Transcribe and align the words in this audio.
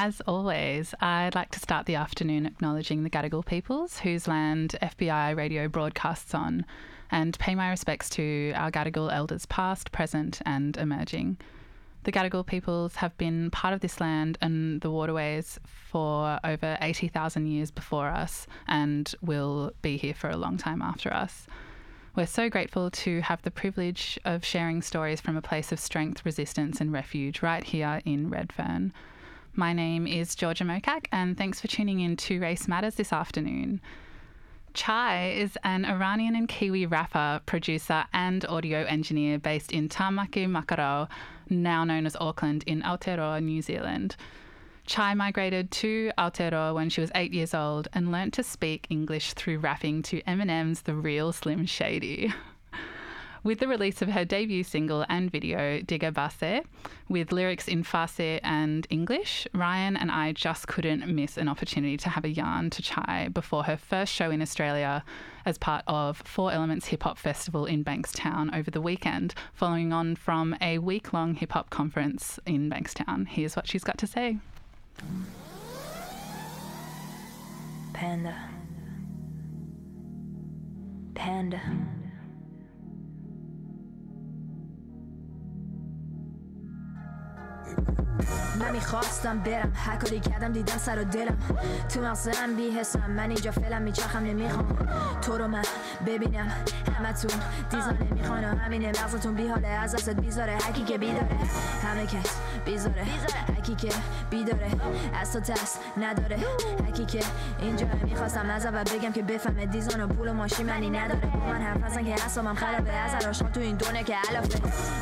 As 0.00 0.22
always, 0.28 0.94
I'd 1.00 1.34
like 1.34 1.50
to 1.50 1.58
start 1.58 1.86
the 1.86 1.96
afternoon 1.96 2.46
acknowledging 2.46 3.02
the 3.02 3.10
Gadigal 3.10 3.44
peoples 3.44 3.98
whose 3.98 4.28
land 4.28 4.76
FBI 4.80 5.36
radio 5.36 5.66
broadcasts 5.66 6.34
on 6.34 6.64
and 7.10 7.36
pay 7.40 7.56
my 7.56 7.68
respects 7.68 8.08
to 8.10 8.52
our 8.54 8.70
Gadigal 8.70 9.12
elders 9.12 9.44
past, 9.46 9.90
present, 9.90 10.40
and 10.46 10.76
emerging. 10.76 11.38
The 12.04 12.12
Gadigal 12.12 12.46
peoples 12.46 12.94
have 12.94 13.18
been 13.18 13.50
part 13.50 13.74
of 13.74 13.80
this 13.80 14.00
land 14.00 14.38
and 14.40 14.80
the 14.82 14.90
waterways 14.92 15.58
for 15.66 16.38
over 16.44 16.78
80,000 16.80 17.48
years 17.48 17.72
before 17.72 18.06
us 18.06 18.46
and 18.68 19.12
will 19.20 19.72
be 19.82 19.96
here 19.96 20.14
for 20.14 20.30
a 20.30 20.36
long 20.36 20.58
time 20.58 20.80
after 20.80 21.12
us. 21.12 21.48
We're 22.14 22.26
so 22.26 22.48
grateful 22.48 22.88
to 22.92 23.20
have 23.22 23.42
the 23.42 23.50
privilege 23.50 24.16
of 24.24 24.44
sharing 24.44 24.80
stories 24.80 25.20
from 25.20 25.36
a 25.36 25.42
place 25.42 25.72
of 25.72 25.80
strength, 25.80 26.24
resistance, 26.24 26.80
and 26.80 26.92
refuge 26.92 27.42
right 27.42 27.64
here 27.64 28.00
in 28.04 28.30
Redfern. 28.30 28.92
My 29.58 29.72
name 29.72 30.06
is 30.06 30.36
Georgia 30.36 30.62
Mokak, 30.62 31.06
and 31.10 31.36
thanks 31.36 31.60
for 31.60 31.66
tuning 31.66 31.98
in 31.98 32.14
to 32.18 32.38
Race 32.38 32.68
Matters 32.68 32.94
this 32.94 33.12
afternoon. 33.12 33.80
CHAII 34.72 35.34
is 35.34 35.58
an 35.64 35.84
Iranian 35.84 36.36
and 36.36 36.48
Kiwi 36.48 36.86
rapper, 36.86 37.40
producer, 37.44 38.04
and 38.12 38.46
audio 38.46 38.84
engineer 38.84 39.36
based 39.36 39.72
in 39.72 39.88
Tamaki 39.88 40.46
Makaurau, 40.46 41.08
now 41.50 41.82
known 41.82 42.06
as 42.06 42.14
Auckland, 42.20 42.62
in 42.68 42.82
Aotearoa, 42.82 43.42
New 43.42 43.60
Zealand. 43.60 44.14
CHAII 44.86 45.16
migrated 45.16 45.72
to 45.72 46.12
Aotearoa 46.16 46.72
when 46.72 46.88
she 46.88 47.00
was 47.00 47.10
eight 47.16 47.32
years 47.32 47.52
old 47.52 47.88
and 47.92 48.12
learnt 48.12 48.34
to 48.34 48.44
speak 48.44 48.86
English 48.90 49.32
through 49.32 49.58
rapping 49.58 50.02
to 50.04 50.22
Eminem's 50.22 50.82
The 50.82 50.94
Real 50.94 51.32
Slim 51.32 51.66
Shady. 51.66 52.32
With 53.44 53.60
the 53.60 53.68
release 53.68 54.02
of 54.02 54.08
her 54.10 54.24
debut 54.24 54.64
single 54.64 55.04
and 55.08 55.30
video, 55.30 55.80
Digebasse, 55.80 56.64
with 57.08 57.32
lyrics 57.32 57.68
in 57.68 57.84
Farsi 57.84 58.40
and 58.42 58.86
English, 58.90 59.46
Rhyan 59.54 59.96
and 59.98 60.10
I 60.10 60.32
just 60.32 60.66
couldn't 60.66 61.06
miss 61.06 61.36
an 61.36 61.48
opportunity 61.48 61.96
to 61.98 62.08
have 62.08 62.24
a 62.24 62.28
yarn 62.28 62.70
to 62.70 62.82
CHAII 62.82 63.32
before 63.32 63.64
her 63.64 63.76
first 63.76 64.12
show 64.12 64.30
in 64.30 64.42
Australia 64.42 65.04
as 65.46 65.56
part 65.56 65.84
of 65.86 66.18
Four 66.18 66.52
Elements 66.52 66.86
Hip 66.86 67.04
Hop 67.04 67.16
Festival 67.16 67.64
in 67.64 67.84
Bankstown 67.84 68.54
over 68.56 68.70
the 68.70 68.80
weekend, 68.80 69.34
following 69.54 69.92
on 69.92 70.16
from 70.16 70.56
a 70.60 70.78
week 70.78 71.12
long 71.12 71.34
hip 71.34 71.52
hop 71.52 71.70
conference 71.70 72.40
in 72.44 72.68
Bankstown. 72.68 73.26
Here's 73.28 73.54
what 73.54 73.68
she's 73.68 73.84
got 73.84 73.98
to 73.98 74.06
say. 74.06 74.38
Panda. 77.94 78.34
Panda. 81.14 81.60
Bye. 88.18 88.47
من 88.58 88.70
می‌خواستم 88.72 89.38
برم. 89.38 89.72
هر 89.74 89.96
کاری 89.96 90.20
کردم 90.20 90.52
دیدم 90.52 90.78
سر 90.78 90.98
و 90.98 91.04
دلم. 91.04 91.38
تو 91.88 92.00
مغزم 92.00 92.56
بیحسم 92.56 93.10
من 93.10 93.30
اینجا 93.30 93.50
فعلا 93.50 93.78
میچرخم 93.78 94.18
نمی‌خوام 94.18 94.88
تو 95.22 95.38
رو 95.38 95.48
من 95.48 95.62
ببینم. 96.06 96.52
همتون 96.98 97.40
دیزانه 97.70 97.98
می‌خوان 98.14 98.44
و 98.44 98.58
همینه 98.58 98.88
مغزتون 98.88 99.34
بیحاله 99.34 99.68
از 99.68 99.94
دستت 99.94 100.20
بیزاره 100.20 100.52
هرکی 100.52 100.84
که 100.84 100.98
بیداره. 100.98 101.28
همه 101.84 102.06
کس 102.06 102.36
بیزاره. 102.64 103.04
هرکی 103.48 103.74
که 103.74 103.88
بیداره. 104.30 104.70
از 105.20 105.32
تو 105.32 105.40
ترس 105.40 105.78
نداره. 105.96 106.38
هرکی 106.86 107.04
که 107.04 107.20
اینجا 107.60 107.86
می‌خواستم 108.04 108.50
از 108.50 108.66
اول 108.66 108.82
بگم 108.82 109.12
که 109.12 109.22
بفهمه 109.22 109.66
دیزان 109.66 110.02
و 110.02 110.08
پول 110.08 110.28
و 110.28 110.32
ماشین 110.32 110.66
منی 110.66 110.90
نداره. 110.90 111.20
با 111.20 111.46
من 111.46 111.62
حرف 111.62 111.98
که 111.98 112.24
اصابم 112.24 112.54
خرابه. 112.54 112.92
از 112.92 113.26
عشقام 113.26 113.50
تو 113.50 113.60
این 113.60 113.76
دنیا 113.76 114.02
که 114.02 114.14
علافه. 114.30 114.58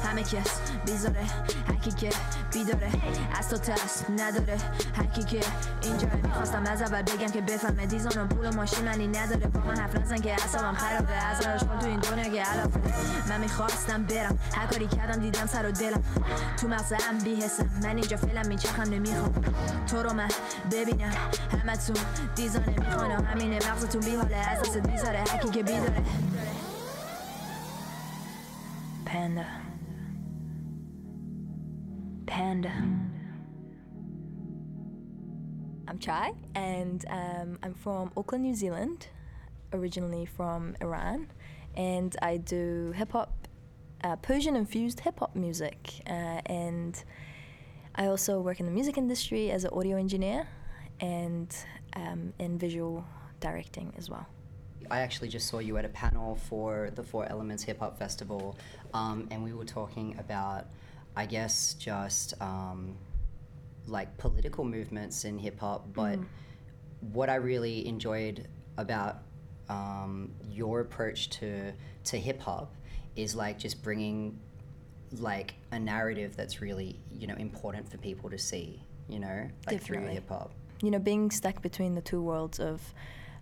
همه 0.08 0.22
کس 0.22 0.60
بیزاره. 0.86 1.24
هرکی 1.68 1.92
که 1.92 2.10
بیداره. 2.52 2.90
از 3.38 3.45
تو 3.48 3.56
ترس 3.56 4.04
نداره. 4.18 4.58
هرکی 4.96 5.22
که 5.22 5.40
اینجا 5.82 6.08
می‌خواستم 6.22 6.64
از 6.66 6.82
اول 6.82 7.02
بگم 7.02 7.26
که 7.26 7.40
بفهمه 7.40 7.86
دیزان 7.86 8.24
و 8.24 8.26
پول 8.26 8.48
و 8.48 8.52
ماشین 8.52 8.84
منی 8.84 9.08
نداره. 9.08 9.46
با 9.46 9.60
من 9.60 9.76
حرف 9.76 9.96
نزن 9.96 10.16
که 10.16 10.34
اصابم 10.34 10.74
خرابه. 10.74 11.12
از 11.12 11.40
عشقام 11.40 11.78
تو 11.78 11.86
این 11.86 12.00
دنیا 12.00 12.24
که 12.24 12.42
علافه 12.42 12.80
من 13.28 13.40
می‌خواستم 13.40 14.02
برم. 14.02 14.38
هر 14.54 14.66
کاری 14.66 14.86
کردم 14.86 15.20
دیدم 15.20 15.46
سر 15.46 15.68
و 15.68 15.72
دلم. 15.72 16.02
تو 16.56 16.68
مغزم 16.68 17.18
بیحسم 17.24 17.70
من 17.82 17.96
اینجا 17.96 18.16
فعلا 18.16 18.42
میچرخم 18.48 18.82
نمی‌خوام. 18.82 19.32
تو 19.86 20.02
رو 20.02 20.12
من 20.12 20.28
ببینم. 20.72 21.12
همتون 21.62 21.96
دیزانه 22.34 22.74
می‌خوان 22.78 23.10
و 23.10 23.22
همینه 23.24 23.56
مغزتون 23.56 24.00
بیحاله 24.00 24.36
از 24.36 24.60
دست 24.60 24.78
بیزاره. 24.78 25.18
هرکی 25.18 25.50
که 25.50 25.62
بیداره 25.62 26.02
پندا 29.06 29.42
Panda. 32.28 33.05
I'm 35.96 36.00
CHAII, 36.00 36.34
and 36.54 37.04
um, 37.08 37.58
I'm 37.62 37.72
from 37.72 38.12
Auckland, 38.18 38.44
New 38.44 38.54
Zealand, 38.54 39.06
originally 39.72 40.26
from 40.26 40.76
Iran, 40.82 41.28
and 41.74 42.14
I 42.20 42.36
do 42.36 42.92
hip 42.94 43.12
hop, 43.12 43.48
uh, 44.04 44.16
Persian 44.16 44.56
infused 44.56 45.00
hip 45.00 45.20
hop 45.20 45.34
music, 45.34 46.02
uh, 46.06 46.42
and 46.44 47.02
I 47.94 48.08
also 48.08 48.40
work 48.40 48.60
in 48.60 48.66
the 48.66 48.72
music 48.72 48.98
industry 48.98 49.50
as 49.50 49.64
an 49.64 49.70
audio 49.72 49.96
engineer 49.96 50.46
and 51.00 51.56
um, 51.94 52.34
in 52.38 52.58
visual 52.58 53.02
directing 53.40 53.94
as 53.96 54.10
well. 54.10 54.26
I 54.90 55.00
actually 55.00 55.28
just 55.28 55.48
saw 55.48 55.60
you 55.60 55.78
at 55.78 55.86
a 55.86 55.90
panel 55.90 56.36
for 56.36 56.90
the 56.94 57.02
Four 57.02 57.24
Elements 57.24 57.62
Hip 57.62 57.78
Hop 57.78 57.98
Festival, 57.98 58.58
um, 58.92 59.28
and 59.30 59.42
we 59.42 59.54
were 59.54 59.64
talking 59.64 60.14
about, 60.18 60.66
I 61.16 61.24
guess, 61.24 61.72
just 61.78 62.34
um, 62.42 62.98
like 63.86 64.16
political 64.18 64.64
movements 64.64 65.24
in 65.24 65.38
hip 65.38 65.60
hop. 65.60 65.92
But 65.92 66.18
what 67.12 67.30
I 67.30 67.36
really 67.36 67.86
enjoyed 67.86 68.48
about 68.76 69.18
um, 69.68 70.32
your 70.50 70.80
approach 70.80 71.30
to 71.30 71.72
to 72.04 72.18
hip 72.18 72.40
hop 72.40 72.74
is 73.16 73.34
like 73.34 73.58
just 73.58 73.82
bringing 73.82 74.38
like 75.18 75.54
a 75.72 75.78
narrative 75.78 76.36
that's 76.36 76.60
really 76.60 76.98
you 77.10 77.26
know 77.26 77.34
important 77.36 77.88
for 77.90 77.98
people 77.98 78.30
to 78.30 78.38
see. 78.38 78.82
You 79.08 79.20
know, 79.20 79.48
like 79.70 79.82
through 79.82 80.06
hip 80.06 80.28
hop. 80.28 80.52
you 80.82 80.90
know, 80.90 80.98
being 80.98 81.30
stuck 81.30 81.62
between 81.62 81.94
the 81.94 82.00
two 82.00 82.20
worlds 82.20 82.58
of 82.58 82.82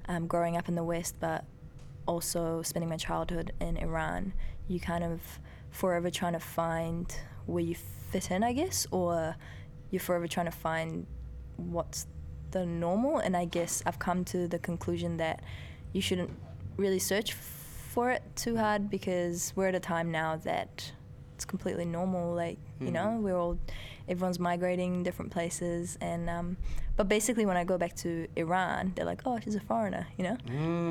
um, 0.08 0.26
growing 0.26 0.58
up 0.58 0.68
in 0.68 0.74
the 0.74 0.84
West, 0.84 1.16
but 1.20 1.44
also 2.06 2.60
spending 2.60 2.90
my 2.90 2.98
childhood 2.98 3.52
in 3.60 3.78
Iran, 3.78 4.34
you 4.68 4.78
kind 4.78 5.02
of 5.02 5.20
forever 5.70 6.10
trying 6.10 6.34
to 6.34 6.38
find 6.38 7.16
where 7.46 7.62
you 7.64 7.74
fit 8.10 8.30
in, 8.30 8.44
I 8.44 8.52
guess, 8.52 8.86
or 8.90 9.36
you're 9.94 10.00
forever 10.00 10.26
trying 10.26 10.46
to 10.46 10.52
find 10.52 11.06
what's 11.56 12.06
the 12.50 12.66
normal. 12.66 13.18
And 13.18 13.36
I 13.36 13.44
guess 13.44 13.82
I've 13.86 14.00
come 14.00 14.24
to 14.26 14.48
the 14.48 14.58
conclusion 14.58 15.18
that 15.18 15.40
you 15.92 16.00
shouldn't 16.00 16.30
really 16.76 16.98
search 16.98 17.32
for 17.32 18.10
it 18.10 18.22
too 18.34 18.56
hard 18.56 18.90
because 18.90 19.52
we're 19.54 19.68
at 19.68 19.74
a 19.76 19.80
time 19.80 20.10
now 20.10 20.34
that 20.38 20.90
it's 21.36 21.44
completely 21.44 21.84
normal. 21.84 22.34
Like, 22.34 22.58
you 22.80 22.90
know, 22.90 23.18
we're 23.20 23.38
all, 23.38 23.56
everyone's 24.08 24.40
migrating 24.40 25.04
different 25.04 25.30
places. 25.30 25.96
And, 26.00 26.28
um, 26.28 26.56
but 26.96 27.08
basically, 27.08 27.46
when 27.46 27.56
I 27.56 27.62
go 27.62 27.78
back 27.78 27.94
to 27.98 28.26
Iran, 28.34 28.92
they're 28.96 29.04
like, 29.06 29.22
oh, 29.26 29.38
she's 29.42 29.54
a 29.54 29.60
foreigner, 29.60 30.08
you 30.18 30.24
know? 30.24 30.36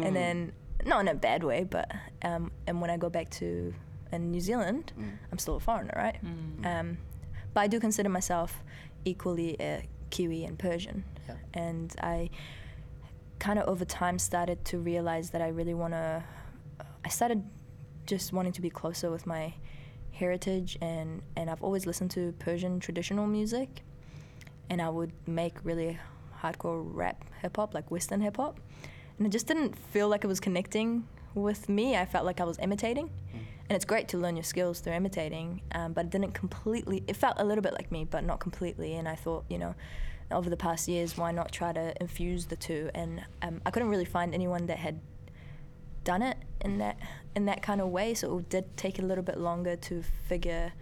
And 0.06 0.15
then, 0.15 0.53
not 0.85 1.01
in 1.01 1.07
a 1.09 1.13
bad 1.13 1.44
way, 1.44 1.65
but, 1.65 1.91
um, 2.23 2.51
and 2.67 2.79
when 2.81 2.89
I 2.89 2.95
go 2.97 3.09
back 3.09 3.29
to 3.31 3.73
in 4.13 4.31
New 4.31 4.39
Zealand, 4.41 4.94
I'm 5.31 5.38
still 5.39 5.57
a 5.57 5.59
foreigner, 5.59 5.94
right? 5.97 6.17
Um, 6.65 6.97
but 7.53 7.61
I 7.61 7.67
do 7.67 7.79
consider 7.79 8.09
myself 8.09 8.63
equally 9.05 9.55
a 9.59 9.88
Kiwi 10.09 10.45
and 10.45 10.57
Persian. 10.57 11.03
Yeah. 11.27 11.35
And 11.53 11.94
I 12.01 12.29
kind 13.39 13.59
of 13.59 13.67
over 13.67 13.85
time 13.85 14.19
started 14.19 14.63
to 14.65 14.77
realize 14.77 15.31
that 15.31 15.41
I 15.41 15.50
really 15.50 15.73
want 15.73 15.94
to, 15.94 16.23
I 17.03 17.09
started 17.09 17.44
just 18.05 18.33
wanting 18.33 18.53
to 18.53 18.61
be 18.61 18.69
closer 18.69 19.11
with 19.11 19.25
my 19.25 19.53
heritage 20.11 20.77
and, 20.81 21.21
and 21.35 21.50
I've 21.50 21.63
always 21.63 21.85
listened 21.85 22.11
to 22.11 22.33
Persian 22.39 22.79
traditional 22.79 23.27
music 23.27 23.83
and 24.69 24.81
I 24.81 24.89
would 24.89 25.11
make 25.27 25.53
really 25.63 25.99
hardcore 26.41 26.83
rap 26.83 27.23
hip 27.41 27.57
hop, 27.57 27.73
like 27.73 27.89
Western 27.91 28.21
hip 28.21 28.38
hop. 28.38 28.59
And 29.17 29.27
it 29.27 29.29
just 29.31 29.47
didn't 29.47 29.77
feel 29.77 30.07
like 30.09 30.23
it 30.23 30.27
was 30.27 30.39
connecting 30.39 31.07
with 31.35 31.69
me. 31.69 31.95
I 31.95 32.06
felt 32.06 32.25
like 32.25 32.39
I 32.39 32.44
was 32.44 32.59
imitating. 32.59 33.09
And 33.69 33.75
it's 33.75 33.86
great 33.86 34.07
to 34.10 34.18
learn 34.18 34.36
your 34.36 34.44
skills 34.44 34.80
through 34.80 34.94
imitating. 34.94 35.62
Um, 35.74 35.94
but 35.94 36.06
it 36.06 36.12
didn't 36.12 36.33
completely. 36.33 37.04
It 37.07 37.15
felt 37.15 37.36
a 37.38 37.45
little 37.45 37.62
bit 37.62 37.74
like 37.74 37.92
me, 37.92 38.04
but 38.04 38.24
not 38.24 38.39
completely. 38.39 38.95
And 38.95 39.07
I 39.07 39.15
thought, 39.15 39.45
you 39.50 39.57
know, 39.57 39.75
over 40.31 40.50
the 40.50 40.57
past 40.57 40.88
years, 40.88 41.18
why 41.18 41.31
not 41.31 41.51
try 41.51 41.71
to 41.71 41.94
infuse 42.01 42.45
the 42.48 42.56
two? 42.56 42.89
And 42.94 43.24
um, 43.42 43.62
I 43.65 43.71
couldn't 43.71 43.89
really 43.89 44.06
find 44.06 44.33
anyone 44.33 44.65
that 44.68 44.80
had 44.80 45.00
done 46.04 46.21
it 46.21 46.38
in 46.62 46.80
that 46.80 46.98
in 47.36 47.45
that 47.45 47.62
kind 47.62 47.80
of 47.80 47.88
way. 47.88 48.13
So 48.13 48.39
it 48.39 48.50
did 48.50 48.77
take 48.77 49.00
a 49.00 49.04
little 49.04 49.24
bit 49.24 49.39
longer 49.39 49.75
to 49.75 50.04
figure 50.27 50.74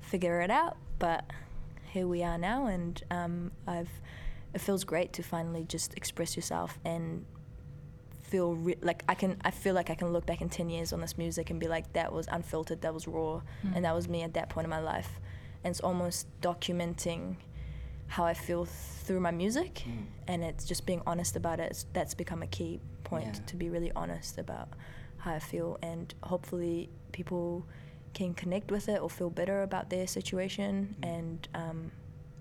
figure 0.00 0.40
it 0.40 0.50
out. 0.50 0.76
But 0.98 1.24
here 1.90 2.06
we 2.06 2.22
are 2.22 2.38
now, 2.38 2.66
and 2.66 3.02
um, 3.10 3.50
I've 3.66 3.90
it 4.54 4.60
feels 4.60 4.84
great 4.84 5.12
to 5.14 5.22
finally 5.22 5.64
just 5.64 5.94
express 5.94 6.36
yourself 6.36 6.78
and 6.84 7.24
feel 8.30 8.54
re- 8.54 8.76
like 8.82 9.02
I 9.08 9.14
can 9.14 9.36
I 9.44 9.50
feel 9.50 9.74
like 9.74 9.90
I 9.90 9.94
can 9.94 10.12
look 10.12 10.26
back 10.26 10.40
in 10.40 10.48
10 10.48 10.68
years 10.70 10.92
on 10.92 11.00
this 11.00 11.16
music 11.16 11.50
and 11.50 11.58
be 11.58 11.68
like 11.68 11.92
that 11.94 12.12
was 12.12 12.26
unfiltered 12.30 12.80
that 12.82 12.92
was 12.94 13.06
raw 13.08 13.40
and 13.74 13.84
that 13.84 13.94
was 13.94 14.08
me 14.08 14.22
at 14.22 14.34
that 14.34 14.48
point 14.50 14.64
in 14.64 14.70
my 14.70 14.80
life 14.80 15.10
and 15.64 15.70
it's 15.72 15.80
almost 15.80 16.26
documenting 16.40 17.36
how 18.08 18.24
I 18.24 18.34
feel 18.34 18.64
through 19.04 19.20
my 19.20 19.30
music 19.30 19.82
and 20.26 20.42
it's 20.44 20.64
just 20.64 20.86
being 20.86 21.02
honest 21.06 21.36
about 21.36 21.60
it 21.60 21.70
it's, 21.70 21.86
that's 21.92 22.14
become 22.14 22.42
a 22.42 22.46
key 22.46 22.80
point 23.04 23.26
Yeah. 23.36 23.46
to 23.46 23.56
be 23.56 23.68
really 23.70 23.92
honest 23.96 24.38
about 24.38 24.68
how 25.18 25.32
I 25.34 25.38
feel 25.38 25.78
and 25.82 26.12
hopefully 26.22 26.90
people 27.12 27.66
can 28.14 28.34
connect 28.34 28.70
with 28.70 28.88
it 28.88 29.00
or 29.00 29.08
feel 29.10 29.30
better 29.30 29.62
about 29.62 29.90
their 29.90 30.06
situation 30.06 30.96
and 31.02 31.48
um, 31.54 31.90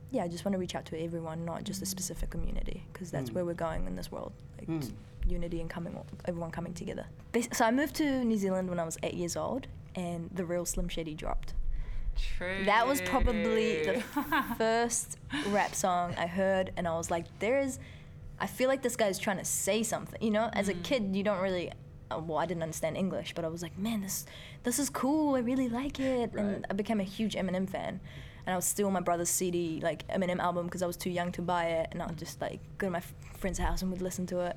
yeah, 0.09 0.23
I 0.23 0.29
just 0.29 0.45
want 0.45 0.53
to 0.53 0.57
reach 0.59 0.73
out 0.73 0.85
to 0.85 1.03
everyone, 1.03 1.43
not 1.43 1.65
just 1.65 1.81
a 1.81 1.85
specific 1.85 2.29
community, 2.29 2.85
because 2.93 3.11
that's 3.11 3.29
Mm. 3.29 3.33
where 3.35 3.45
we're 3.45 3.53
going 3.67 3.87
in 3.87 3.97
this 3.97 4.09
world, 4.09 4.31
like 4.57 4.69
Mm. 4.69 4.93
Unity 5.27 5.61
and 5.61 5.69
coming, 5.69 5.97
everyone 6.25 6.51
coming 6.51 6.73
together. 6.73 7.05
So 7.51 7.65
I 7.65 7.71
moved 7.71 7.95
to 7.95 8.23
New 8.23 8.37
Zealand 8.37 8.69
when 8.69 8.79
I 8.79 8.83
was 8.85 8.97
eight 9.03 9.13
years 9.13 9.35
old, 9.35 9.67
and 9.95 10.29
the 10.33 10.45
real 10.45 10.65
Slim 10.65 10.87
Shady 10.87 11.13
dropped. 11.13 11.53
True. 12.37 12.63
That 12.65 12.87
was 12.87 12.99
probably 13.01 13.83
the 13.83 14.03
first 14.57 15.17
rap 15.49 15.75
song 15.75 16.15
I 16.17 16.25
heard, 16.27 16.71
and 16.77 16.87
I 16.87 16.97
was 16.97 17.11
like, 17.11 17.25
"There 17.39 17.59
is." 17.59 17.79
I 18.39 18.45
feel 18.47 18.69
like 18.69 18.81
this 18.83 18.95
guy's 18.95 19.17
trying 19.19 19.37
to 19.37 19.45
say 19.45 19.83
something. 19.83 20.21
You 20.21 20.31
know, 20.31 20.49
as 20.53 20.69
a 20.69 20.73
kid, 20.73 21.15
you 21.15 21.23
don't 21.23 21.41
really. 21.41 21.71
uh, 22.11 22.19
Well, 22.19 22.37
I 22.37 22.45
didn't 22.45 22.63
understand 22.63 22.97
English, 22.97 23.33
but 23.35 23.45
I 23.45 23.49
was 23.49 23.61
like, 23.61 23.77
"Man, 23.77 24.01
this 24.01 24.25
this 24.63 24.79
is 24.79 24.89
cool. 24.89 25.35
I 25.35 25.39
really 25.39 25.69
like 25.69 25.99
it." 25.99 26.31
Right. 26.33 26.43
And 26.43 26.65
I 26.69 26.73
became 26.73 26.99
a 26.99 27.03
huge 27.03 27.35
Eminem 27.35 27.69
fan. 27.69 27.99
And 28.45 28.53
I 28.53 28.57
would 28.57 28.63
steal 28.63 28.89
my 28.89 29.01
brother's 29.01 29.29
CD, 29.29 29.81
like 29.83 30.07
Eminem 30.07 30.39
album, 30.39 30.67
because 30.67 30.81
I 30.81 30.87
was 30.87 30.95
too 30.97 31.09
young 31.09 31.31
to 31.33 31.41
buy 31.41 31.65
it, 31.65 31.89
and 31.91 32.01
I 32.01 32.05
would 32.07 32.17
just 32.17 32.39
like 32.41 32.61
go 32.77 32.87
to 32.87 32.91
my 32.91 32.99
f- 32.99 33.13
friend's 33.37 33.59
house 33.59 33.81
and 33.81 33.91
would 33.91 34.01
listen 34.01 34.25
to 34.27 34.39
it. 34.39 34.55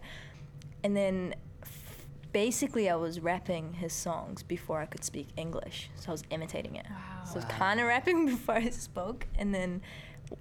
And 0.84 0.96
then 0.96 1.34
f- 1.62 2.06
basically 2.32 2.88
I 2.88 2.94
was 2.96 3.20
rapping 3.20 3.74
his 3.74 3.92
songs 3.92 4.42
before 4.42 4.80
I 4.80 4.86
could 4.86 5.04
speak 5.04 5.28
English, 5.36 5.90
so 5.96 6.08
I 6.08 6.12
was 6.12 6.24
imitating 6.30 6.76
it. 6.76 6.86
Wow. 6.88 7.24
So 7.24 7.32
I 7.32 7.36
was 7.36 7.44
kind 7.46 7.80
of 7.80 7.86
rapping 7.86 8.26
before 8.34 8.54
I 8.56 8.70
spoke, 8.70 9.26
and 9.38 9.54
then 9.54 9.82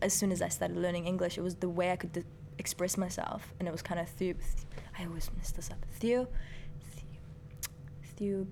as 0.01 0.13
soon 0.13 0.31
as 0.31 0.41
I 0.41 0.47
started 0.49 0.77
learning 0.77 1.05
English, 1.07 1.37
it 1.37 1.41
was 1.41 1.55
the 1.55 1.69
way 1.69 1.91
I 1.91 1.95
could 1.95 2.11
d- 2.13 2.23
express 2.57 2.97
myself, 2.97 3.53
and 3.59 3.67
it 3.67 3.71
was 3.71 3.81
kind 3.81 3.99
of 3.99 4.07
theo. 4.07 4.35
I 4.97 5.05
always 5.05 5.29
mess 5.37 5.51
this 5.51 5.69
up. 5.71 5.85
Theo, 5.99 6.27
theo, 8.17 8.45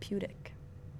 therapeutic. 0.00 0.52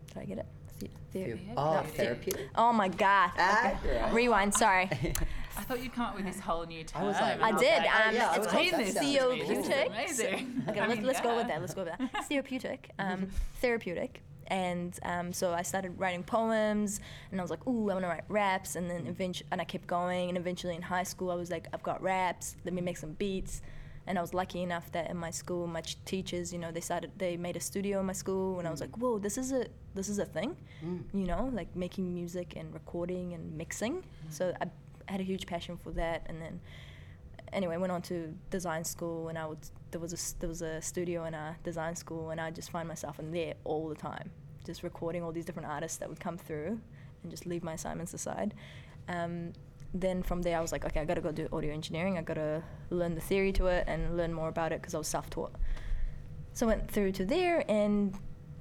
Did 0.08 0.18
I 0.18 0.24
get 0.24 0.38
it? 0.38 0.46
The- 0.78 0.90
the- 1.12 1.24
Theo- 1.24 1.36
no, 1.48 1.52
oh, 1.56 1.82
therapeutic. 1.94 2.48
Oh 2.54 2.72
my 2.72 2.88
god. 2.88 3.30
Ah, 3.38 3.72
Okay. 3.84 4.12
Rewind. 4.12 4.54
Sorry. 4.54 4.90
I 5.56 5.62
thought 5.62 5.82
you'd 5.82 5.92
come 5.94 6.04
up 6.06 6.16
with 6.16 6.24
this 6.24 6.40
whole 6.40 6.64
new 6.66 6.84
term. 6.84 7.02
I 7.02 7.04
was 7.06 7.16
like- 7.20 7.34
and 7.34 7.44
I 7.44 7.52
was 7.52 7.60
did, 7.60 7.78
like, 7.78 7.94
um, 7.94 8.02
oh, 8.06 8.10
yeah, 8.10 8.28
it's 8.28 8.36
I 8.36 8.38
was 8.38 8.46
called 8.48 8.72
like, 8.72 8.72
therapeutic. 8.94 9.02
amazing. 9.02 9.48
This 9.48 10.10
is 10.10 10.18
amazing. 10.20 10.62
Okay, 10.68 10.80
I 10.80 10.86
let's, 10.86 10.96
mean, 10.98 11.06
let's 11.06 11.20
go 11.20 11.36
with 11.36 11.46
yeah. 11.46 11.54
that. 11.54 11.60
Let's 11.60 11.74
go 11.74 11.84
with 11.84 11.98
that. 11.98 12.10
It's 12.14 12.26
therapeutic. 12.28 12.90
Um, 12.98 13.28
therapeutic. 13.60 14.20
And 14.48 14.96
um, 15.02 15.32
so 15.32 15.52
I 15.52 15.62
started 15.62 15.98
writing 15.98 16.22
poems, 16.22 17.00
and 17.32 17.40
I 17.40 17.42
was 17.42 17.50
like, 17.50 17.66
"Ooh, 17.66 17.90
I 17.90 17.94
want 17.94 18.04
to 18.04 18.08
write 18.08 18.24
raps." 18.28 18.76
And 18.76 18.88
then 18.88 19.06
eventually, 19.08 19.48
and 19.50 19.60
I 19.60 19.64
kept 19.64 19.88
going. 19.88 20.28
And 20.28 20.38
eventually, 20.38 20.76
in 20.76 20.82
high 20.82 21.02
school, 21.02 21.32
I 21.32 21.34
was 21.34 21.50
like, 21.50 21.66
"I've 21.72 21.82
got 21.82 22.00
raps. 22.00 22.54
Let 22.64 22.72
me 22.72 22.80
make 22.80 22.96
some 22.96 23.12
beats." 23.14 23.60
And 24.06 24.16
I 24.16 24.20
was 24.20 24.32
lucky 24.32 24.62
enough 24.62 24.92
that 24.92 25.10
in 25.10 25.16
my 25.16 25.32
school, 25.32 25.66
my 25.66 25.82
teachers, 26.04 26.52
you 26.52 26.60
know, 26.60 26.70
they 26.70 26.80
started, 26.80 27.10
they 27.18 27.36
made 27.36 27.56
a 27.56 27.60
studio 27.60 27.98
in 27.98 28.06
my 28.06 28.12
school, 28.12 28.60
and 28.60 28.68
I 28.68 28.70
was 28.70 28.80
like, 28.80 28.96
"Whoa, 28.96 29.18
this 29.18 29.36
is 29.36 29.50
a 29.50 29.66
this 29.96 30.08
is 30.08 30.20
a 30.20 30.24
thing," 30.24 30.56
you 31.12 31.26
know, 31.26 31.50
like 31.52 31.74
making 31.74 32.14
music 32.14 32.54
and 32.54 32.72
recording 32.72 33.32
and 33.34 33.52
mixing. 33.58 34.04
So 34.30 34.54
I 34.60 34.66
had 35.06 35.20
a 35.20 35.24
huge 35.24 35.46
passion 35.46 35.76
for 35.76 35.90
that, 35.92 36.22
and 36.26 36.40
then 36.40 36.60
anyway, 37.52 37.76
went 37.76 37.92
on 37.92 38.02
to 38.02 38.34
design 38.50 38.84
school, 38.84 39.28
and 39.28 39.38
I 39.38 39.46
would 39.46 39.58
there 39.90 40.00
was 40.00 40.12
a 40.12 40.38
there 40.40 40.48
was 40.48 40.62
a 40.62 40.80
studio 40.82 41.24
in 41.24 41.34
a 41.34 41.56
design 41.62 41.96
school, 41.96 42.30
and 42.30 42.40
I 42.40 42.50
just 42.50 42.70
find 42.70 42.88
myself 42.88 43.18
in 43.18 43.30
there 43.30 43.54
all 43.64 43.88
the 43.88 43.94
time, 43.94 44.30
just 44.64 44.82
recording 44.82 45.22
all 45.22 45.32
these 45.32 45.44
different 45.44 45.68
artists 45.68 45.98
that 45.98 46.08
would 46.08 46.20
come 46.20 46.38
through, 46.38 46.80
and 47.22 47.30
just 47.30 47.46
leave 47.46 47.62
my 47.62 47.74
assignments 47.74 48.14
aside. 48.14 48.54
Um, 49.08 49.52
then 49.94 50.22
from 50.22 50.42
there, 50.42 50.58
I 50.58 50.60
was 50.60 50.72
like, 50.72 50.84
okay, 50.84 51.00
I 51.00 51.04
gotta 51.04 51.20
go 51.20 51.32
do 51.32 51.48
audio 51.52 51.72
engineering. 51.72 52.18
I 52.18 52.22
gotta 52.22 52.62
learn 52.90 53.14
the 53.14 53.20
theory 53.20 53.52
to 53.52 53.66
it 53.66 53.84
and 53.86 54.16
learn 54.16 54.32
more 54.32 54.48
about 54.48 54.72
it 54.72 54.80
because 54.80 54.94
I 54.94 54.98
was 54.98 55.08
self-taught. 55.08 55.52
So 56.52 56.66
I 56.66 56.68
went 56.68 56.90
through 56.90 57.12
to 57.12 57.24
there, 57.24 57.64
and 57.68 58.14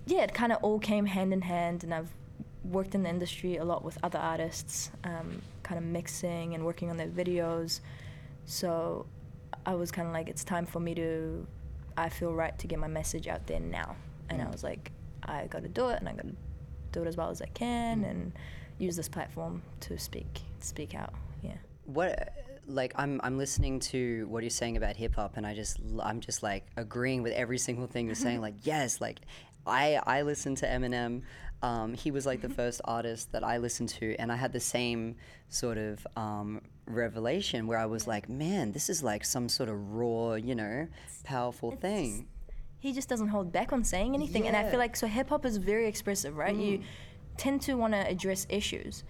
yeah, 0.06 0.22
it 0.22 0.34
kind 0.34 0.52
of 0.52 0.64
all 0.64 0.80
came 0.80 1.08
hand 1.08 1.34
in 1.34 1.42
hand, 1.42 1.84
and 1.84 1.94
I've 1.94 2.14
worked 2.72 2.96
in 2.96 3.04
the 3.04 3.10
industry 3.10 3.58
a 3.58 3.64
lot 3.66 3.84
with 3.84 3.98
other 4.04 4.20
artists, 4.20 4.92
um, 5.04 5.42
kind 5.64 5.78
of 5.78 5.84
mixing 5.86 6.54
and 6.56 6.66
working 6.66 6.90
on 6.90 6.98
their 6.98 7.08
videos. 7.08 7.80
So 8.46 9.06
I 9.66 9.76
was 9.76 9.92
kind 9.92 10.08
of 10.08 10.14
like, 10.14 10.30
it's 10.30 10.44
time 10.44 10.66
for 10.66 10.80
me 10.80 10.96
to, 10.96 11.46
I 11.98 12.10
feel 12.10 12.34
right 12.34 12.58
to 12.60 12.68
get 12.68 12.80
my 12.80 12.88
message 12.88 13.28
out 13.28 13.48
there 13.48 13.60
now. 13.60 13.96
And 14.30 14.42
I 14.42 14.46
Mm. 14.46 14.52
was 14.52 14.64
like, 14.64 14.92
I 15.24 15.48
got 15.48 15.64
to 15.64 15.70
do 15.70 15.90
it, 15.90 16.00
and 16.00 16.10
I 16.10 16.14
got 16.14 16.24
to 16.28 16.36
do 16.92 17.04
it 17.04 17.08
as 17.08 17.18
well 17.18 17.30
as 17.30 17.42
I 17.42 17.48
can, 17.48 18.04
and 18.04 18.32
use 18.78 18.96
this 18.96 19.10
platform 19.10 19.62
to 19.82 19.98
speak, 19.98 20.42
speak 20.60 20.94
out. 20.96 21.14
Yeah. 21.42 21.58
what 21.86 22.34
like 22.68 22.94
I'm 22.96 23.22
I'm 23.24 23.38
listening 23.38 23.80
to 23.92 24.26
what 24.28 24.42
you're 24.42 24.50
saying 24.50 24.76
about 24.76 24.96
hip 24.96 25.14
hop 25.16 25.38
and 25.38 25.46
I 25.46 25.54
just 25.54 25.78
I'm 26.02 26.20
just 26.20 26.42
like 26.42 26.66
agreeing 26.76 27.22
with 27.22 27.34
every 27.34 27.60
single 27.60 27.86
thing 27.86 28.08
you're 28.08 28.16
saying 28.16 28.42
like 28.48 28.56
yes 28.64 29.00
like 29.00 29.20
I 29.68 30.02
I 30.04 30.24
listen 30.24 30.56
to 30.56 30.66
Eminem 30.66 31.22
um, 31.66 31.94
he 31.94 32.12
was 32.12 32.26
like 32.26 32.42
the 32.42 32.50
first 32.50 32.82
artist 32.86 33.32
that 33.32 33.44
I 33.44 33.58
listened 33.58 33.90
to 33.90 34.16
and 34.18 34.32
I 34.32 34.36
had 34.36 34.54
the 34.54 34.60
same 34.60 35.16
sort 35.50 35.78
of 35.78 36.06
um, 36.16 36.62
revelation 36.86 37.68
where 37.68 37.80
I 37.80 37.86
was 37.86 38.08
like 38.08 38.30
man 38.30 38.72
this 38.72 38.90
is 38.90 39.04
like 39.04 39.26
some 39.26 39.50
sort 39.50 39.70
of 39.70 39.78
raw 39.94 40.34
you 40.34 40.56
know 40.56 40.88
powerful 41.24 41.72
It's 41.72 41.82
thing 41.82 42.28
he 42.86 42.94
just 42.94 43.10
doesn't 43.10 43.30
hold 43.30 43.52
back 43.52 43.74
on 43.74 43.84
saying 43.84 44.14
anything. 44.14 44.48
And 44.48 44.56
I 44.56 44.70
feel 44.70 44.78
like 44.78 44.96
so 44.96 45.08
hip 45.08 45.30
hop 45.30 45.44
is 45.44 45.58
very 45.58 45.88
expressive, 45.88 46.38
right? 46.38 46.56
You 46.56 46.82
tend 47.36 47.64
to 47.64 47.74
want 47.74 47.94
to 47.94 48.08
address 48.08 48.46
issues. 48.48 49.04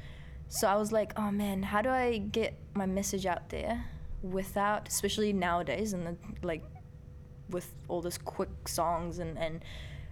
So 0.48 0.70
I 0.70 0.78
was 0.78 0.94
like, 0.94 1.12
oh 1.18 1.30
man, 1.30 1.62
how 1.62 1.82
do 1.82 1.90
I 1.90 2.20
get 2.20 2.58
my 2.74 2.86
message 2.86 3.26
out 3.26 3.50
there 3.50 3.84
without, 4.22 4.88
especially 4.88 5.34
nowadays, 5.34 5.92
and 5.92 6.18
like 6.42 6.64
with 7.50 7.70
all 7.90 8.02
this 8.02 8.18
quick 8.18 8.70
songs 8.70 9.20
and 9.20 9.38
and 9.38 9.66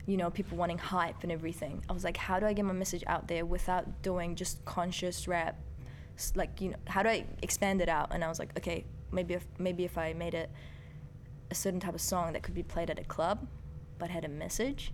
you 0.05 0.17
know 0.17 0.29
people 0.29 0.57
wanting 0.57 0.77
hype 0.77 1.23
and 1.23 1.31
everything. 1.31 1.83
I 1.89 1.93
was 1.93 2.03
like, 2.03 2.17
how 2.17 2.39
do 2.39 2.45
I 2.45 2.53
get 2.53 2.65
my 2.65 2.73
message 2.73 3.03
out 3.07 3.27
there 3.27 3.45
without 3.45 4.01
doing 4.01 4.35
just 4.35 4.63
conscious 4.65 5.27
rap? 5.27 5.57
Like 6.35 6.61
you 6.61 6.71
know, 6.71 6.77
how 6.87 7.03
do 7.03 7.09
I 7.09 7.25
expand 7.41 7.81
it 7.81 7.89
out? 7.89 8.09
And 8.13 8.23
I 8.23 8.27
was 8.27 8.39
like, 8.39 8.57
okay, 8.57 8.85
maybe 9.11 9.33
if 9.35 9.45
maybe 9.57 9.85
if 9.85 9.97
I 9.97 10.13
made 10.13 10.33
it 10.33 10.49
a 11.51 11.55
certain 11.55 11.79
type 11.79 11.93
of 11.93 12.01
song 12.01 12.33
that 12.33 12.43
could 12.43 12.55
be 12.55 12.63
played 12.63 12.89
at 12.89 12.99
a 12.99 13.03
club 13.03 13.47
but 13.99 14.09
had 14.09 14.25
a 14.25 14.27
message 14.27 14.91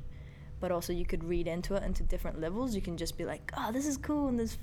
but 0.60 0.72
also 0.72 0.92
you 0.92 1.06
could 1.06 1.24
read 1.24 1.48
into 1.48 1.74
it 1.76 1.84
into 1.84 2.04
different 2.04 2.40
levels 2.40 2.76
you 2.76 2.82
can 2.82 2.98
just 2.98 3.18
be 3.18 3.26
like 3.26 3.52
oh 3.58 3.72
this 3.72 3.88
is 3.88 3.96
cool 3.98 4.28
and 4.28 4.38
this 4.38 4.58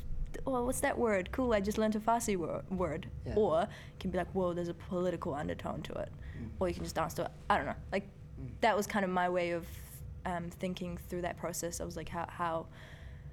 oh 0.47 0.65
what's 0.65 0.81
that 0.81 0.97
word 0.97 1.33
cool 1.33 1.55
i 1.55 1.61
just 1.61 1.79
learned 1.79 1.97
a 1.97 1.99
farsi 1.99 2.37
wor- 2.37 2.63
word 2.71 3.09
Yeah. 3.27 3.35
or 3.37 3.61
you 3.63 3.99
can 3.99 4.11
be 4.11 4.19
like 4.19 4.31
whoa 4.33 4.53
there's 4.53 4.69
a 4.69 4.75
political 4.75 5.35
undertone 5.35 5.81
to 5.83 5.93
it 5.95 6.11
mm. 6.39 6.49
or 6.61 6.69
you 6.69 6.75
can 6.75 6.85
just 6.85 6.95
dance 6.95 7.15
to 7.15 7.23
it 7.23 7.31
i 7.49 7.57
don't 7.57 7.67
know 7.67 7.81
like 7.91 8.05
mm. 8.41 8.49
that 8.61 8.77
was 8.77 8.87
kind 8.87 9.05
of 9.05 9.11
my 9.11 9.29
way 9.31 9.53
of 9.53 9.67
um, 10.27 10.51
thinking 10.51 10.99
through 11.09 11.23
that 11.23 11.37
process 11.39 11.81
i 11.81 11.85
was 11.85 11.97
like 11.97 12.09
how, 12.11 12.27
how 12.29 12.67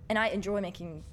and 0.10 0.18
i 0.18 0.28
enjoy 0.30 0.62
making 0.62 1.04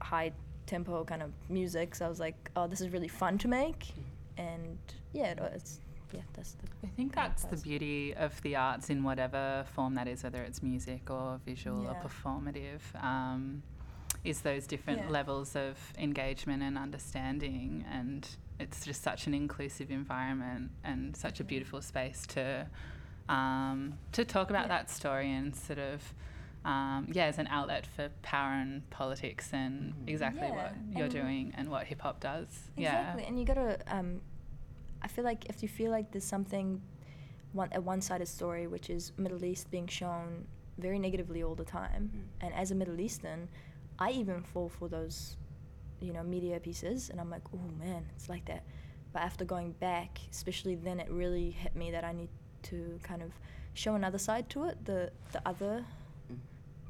high 0.00 0.32
tempo 0.66 1.04
kind 1.04 1.22
of 1.22 1.30
music 1.48 1.94
so 1.94 2.04
i 2.04 2.08
was 2.08 2.18
like 2.20 2.50
oh 2.56 2.66
this 2.66 2.80
is 2.80 2.88
really 2.88 3.08
fun 3.08 3.38
to 3.38 3.48
make 3.48 3.88
and 4.38 4.78
yeah 5.12 5.26
it, 5.32 5.38
it's 5.54 5.80
yeah 6.12 6.20
that's 6.34 6.52
the 6.52 6.66
I 6.84 6.88
think 6.96 7.14
that's 7.14 7.44
the 7.44 7.56
beauty 7.56 8.14
of 8.14 8.40
the 8.42 8.56
arts 8.56 8.90
in 8.90 9.02
whatever 9.02 9.66
form 9.74 9.96
that 9.96 10.06
is, 10.08 10.22
whether 10.22 10.42
it's 10.42 10.62
music 10.62 11.10
or 11.10 11.40
visual 11.44 11.86
or 11.88 11.94
performative, 11.96 12.80
um, 13.02 13.62
is 14.24 14.40
those 14.40 14.66
different 14.66 15.00
Yeah. 15.00 15.10
levels 15.10 15.56
of 15.56 15.76
engagement 15.98 16.62
and 16.62 16.78
understanding. 16.78 17.84
And 17.90 18.26
it's 18.58 18.84
just 18.84 19.02
such 19.02 19.26
an 19.26 19.34
inclusive 19.34 19.90
environment 19.90 20.70
and 20.84 21.14
such 21.16 21.40
a 21.40 21.44
beautiful 21.44 21.82
space 21.82 22.24
to 22.28 22.66
um, 23.28 23.98
to 24.12 24.24
talk 24.24 24.50
about 24.50 24.64
Yeah. 24.64 24.68
that 24.78 24.90
story 24.90 25.30
and 25.32 25.54
sort 25.54 25.78
of. 25.78 26.14
Um, 26.64 27.06
yeah, 27.12 27.26
as 27.26 27.38
an 27.38 27.46
outlet 27.46 27.86
for 27.86 28.08
power 28.22 28.50
and 28.54 28.88
politics 28.90 29.52
and 29.52 29.94
exactly 30.08 30.48
Yeah, 30.48 30.56
what 30.56 30.74
you're 30.96 31.04
and- 31.04 31.12
doing 31.12 31.54
and 31.56 31.70
what 31.70 31.86
hip 31.86 32.00
hop 32.00 32.18
does. 32.18 32.70
Exactly, 32.76 33.22
Yeah. 33.22 33.28
and 33.28 33.38
you 33.38 33.44
gotta. 33.44 33.78
Um, 33.86 34.20
I 35.00 35.06
feel 35.06 35.22
like 35.24 35.48
if 35.48 35.62
you 35.62 35.68
feel 35.68 35.92
like 35.92 36.10
there's 36.10 36.24
something, 36.24 36.82
one 37.52 37.68
a 37.72 37.80
one-sided 37.80 38.26
story, 38.26 38.66
which 38.66 38.90
is 38.90 39.12
Middle 39.16 39.44
East 39.44 39.70
being 39.70 39.86
shown 39.86 40.48
very 40.78 40.98
negatively 40.98 41.40
all 41.44 41.54
the 41.54 41.64
time. 41.64 42.30
And 42.40 42.52
as 42.52 42.72
a 42.72 42.74
Middle 42.74 42.98
Eastern, 43.00 43.48
I 44.00 44.10
even 44.10 44.42
fall 44.42 44.68
for 44.68 44.88
those, 44.88 45.36
you 46.00 46.12
know, 46.12 46.24
media 46.24 46.58
pieces, 46.58 47.10
and 47.10 47.20
I'm 47.20 47.30
like, 47.30 47.42
oh 47.54 47.70
man, 47.78 48.06
it's 48.16 48.28
like 48.28 48.44
that. 48.46 48.64
But 49.12 49.22
after 49.22 49.44
going 49.44 49.70
back, 49.72 50.18
especially 50.32 50.74
then, 50.74 50.98
it 50.98 51.08
really 51.10 51.50
hit 51.52 51.76
me 51.76 51.92
that 51.92 52.02
I 52.02 52.10
need 52.12 52.28
to 52.70 52.98
kind 53.02 53.22
of 53.22 53.30
show 53.74 53.94
another 53.94 54.18
side 54.18 54.48
to 54.50 54.64
it, 54.64 54.84
the 54.84 55.10
the 55.32 55.40
other, 55.46 55.84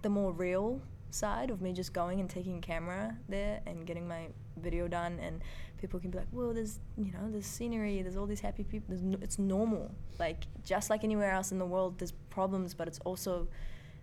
the 0.02 0.08
more 0.08 0.32
real 0.32 0.80
side 1.10 1.50
of 1.50 1.60
me 1.62 1.72
just 1.72 1.92
going 1.92 2.20
and 2.20 2.28
taking 2.28 2.58
a 2.58 2.60
camera 2.60 3.16
there 3.28 3.60
and 3.66 3.86
getting 3.86 4.06
my 4.06 4.26
video 4.58 4.86
done 4.88 5.18
and 5.20 5.40
people 5.78 5.98
can 6.00 6.10
be 6.10 6.18
like 6.18 6.26
well 6.32 6.52
there's 6.52 6.80
you 6.98 7.12
know 7.12 7.30
there's 7.30 7.46
scenery 7.46 8.02
there's 8.02 8.16
all 8.16 8.26
these 8.26 8.40
happy 8.40 8.64
people 8.64 8.86
there's 8.88 9.02
no, 9.02 9.16
it's 9.22 9.38
normal. 9.38 9.90
Like 10.18 10.44
just 10.64 10.90
like 10.90 11.04
anywhere 11.04 11.30
else 11.32 11.52
in 11.52 11.58
the 11.58 11.64
world 11.66 11.98
there's 11.98 12.12
problems 12.30 12.74
but 12.74 12.86
it's 12.88 12.98
also 13.00 13.48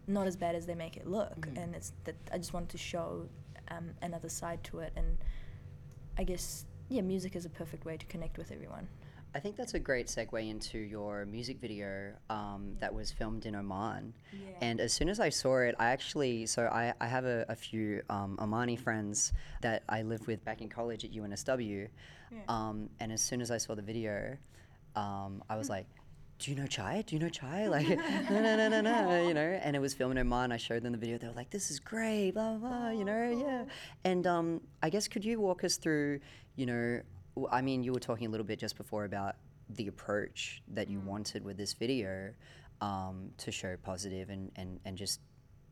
not 0.07 0.27
as 0.27 0.35
bad 0.35 0.55
as 0.55 0.65
they 0.65 0.75
make 0.75 0.97
it 0.97 1.05
look. 1.07 1.41
Mhm. 1.47 1.57
and 1.63 1.75
it's 1.75 1.93
that 2.05 2.15
i 2.31 2.37
just 2.37 2.53
wanted 2.53 2.69
to 2.69 2.77
show 2.77 3.27
um, 3.71 3.91
another 4.01 4.29
side 4.29 4.63
to 4.63 4.79
it. 4.79 4.91
And 4.95 5.17
i 6.17 6.23
guess 6.23 6.65
yeah 6.89 7.01
music 7.01 7.35
is 7.35 7.45
a 7.45 7.49
perfect 7.49 7.85
way 7.85 7.95
to 7.97 8.05
connect 8.05 8.37
with 8.37 8.51
everyone 8.51 8.87
I 9.35 9.39
think 9.39 9.55
that's 9.55 9.73
a 9.73 9.79
great 9.79 10.07
segue 10.07 10.47
into 10.47 10.77
your 10.77 11.25
music 11.25 11.59
video 11.59 12.13
um, 12.29 12.75
that 12.79 12.93
was 12.93 13.11
filmed 13.11 13.45
in 13.45 13.55
Oman. 13.55 14.13
And 14.61 14.79
as 14.79 14.93
soon 14.93 15.09
as 15.09 15.19
I 15.19 15.29
saw 15.29 15.57
it, 15.57 15.75
I 15.79 15.87
actually, 15.87 16.45
so 16.45 16.63
I, 16.67 16.93
I 17.01 17.07
have 17.07 17.25
a, 17.25 17.45
a 17.49 17.55
few 17.55 18.03
um, 18.09 18.37
Omani 18.39 18.79
friends 18.79 19.33
that 19.61 19.83
I 19.89 20.03
lived 20.03 20.27
with 20.27 20.45
back 20.45 20.61
in 20.61 20.69
college 20.69 21.03
at 21.03 21.11
UNSW. 21.11 21.87
Um, 22.47 22.89
and 22.99 23.11
as 23.11 23.21
soon 23.21 23.41
as 23.41 23.49
I 23.49 23.57
saw 23.57 23.75
the 23.75 23.81
video, 23.81 24.37
um, 24.95 25.43
I 25.49 25.55
was 25.55 25.69
like, 25.69 25.87
do 26.39 26.51
you 26.51 26.57
know 26.57 26.67
CHAII? 26.67 27.05
Do 27.05 27.15
you 27.15 27.21
know 27.21 27.29
CHAII? 27.29 27.69
Like, 27.69 27.87
no, 27.87 28.41
no, 28.41 28.55
no, 28.55 28.69
no, 28.69 28.81
no, 28.81 29.27
you 29.27 29.33
know? 29.33 29.59
And 29.63 29.75
it 29.75 29.79
was 29.79 29.93
filmed 29.93 30.17
in 30.17 30.17
Oman. 30.19 30.51
I 30.51 30.57
showed 30.57 30.83
them 30.83 30.91
the 30.91 30.97
video. 30.97 31.17
They 31.17 31.27
were 31.27 31.33
like, 31.33 31.49
this 31.49 31.71
is 31.71 31.79
great, 31.79 32.31
blah, 32.31 32.55
blah, 32.55 32.69
blah, 32.69 32.89
you 32.89 33.05
know? 33.05 33.45
Yeah. 33.45 33.65
And 34.03 34.27
um, 34.27 34.61
I 34.81 34.89
guess 34.89 35.07
could 35.07 35.23
you 35.23 35.39
walk 35.39 35.63
us 35.63 35.77
through, 35.77 36.19
you 36.55 36.65
know, 36.65 37.01
I 37.51 37.61
mean, 37.61 37.83
you 37.83 37.93
were 37.93 37.99
talking 37.99 38.27
a 38.27 38.29
little 38.29 38.45
bit 38.45 38.59
just 38.59 38.77
before 38.77 39.05
about 39.05 39.35
the 39.69 39.87
approach 39.87 40.61
that 40.67 40.89
you 40.89 40.99
wanted 40.99 41.43
with 41.43 41.57
this 41.57 41.73
video 41.73 42.31
um, 42.81 43.31
to 43.37 43.51
show 43.51 43.75
positive 43.81 44.29
and, 44.29 44.51
and, 44.55 44.79
and 44.85 44.97
just 44.97 45.21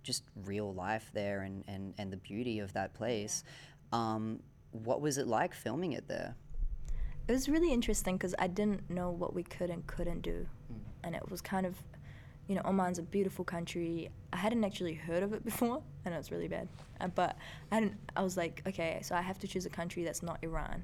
just 0.03 0.23
real 0.45 0.73
life 0.73 1.11
there 1.13 1.41
and, 1.41 1.63
and, 1.67 1.93
and 1.99 2.11
the 2.11 2.17
beauty 2.17 2.57
of 2.57 2.73
that 2.73 2.91
place. 2.95 3.43
Um, 3.91 4.39
what 4.71 4.99
was 4.99 5.19
it 5.19 5.27
like 5.27 5.53
filming 5.53 5.91
it 5.91 6.07
there? 6.07 6.35
it 7.27 7.31
was 7.31 7.47
really 7.47 7.71
interesting 7.71 8.17
because 8.17 8.35
I 8.39 8.47
didn't 8.47 8.89
know 8.89 9.11
what 9.11 9.33
we 9.33 9.43
could 9.43 9.69
and 9.69 9.85
couldn't 9.87 10.21
do, 10.21 10.47
and 11.03 11.15
it 11.15 11.29
was 11.29 11.39
kind 11.41 11.65
of, 11.65 11.77
you 12.47 12.55
know, 12.55 12.61
Oman's 12.65 12.99
a 12.99 13.03
beautiful 13.03 13.45
country. 13.45 14.09
I 14.33 14.37
hadn't 14.37 14.63
actually 14.63 14.95
heard 14.95 15.23
of 15.23 15.33
it 15.33 15.45
before, 15.51 15.81
and 16.03 16.13
it's 16.13 16.31
really 16.31 16.47
bad. 16.47 16.67
Uh, 16.99 17.07
but 17.07 17.37
I 17.71 17.75
hadn't. 17.75 17.93
I 18.15 18.23
was 18.23 18.37
like, 18.37 18.61
okay, 18.67 18.99
so 19.01 19.15
I 19.15 19.21
have 19.21 19.39
to 19.39 19.47
choose 19.47 19.65
a 19.65 19.69
country 19.69 20.03
that's 20.03 20.23
not 20.23 20.39
Iran, 20.41 20.83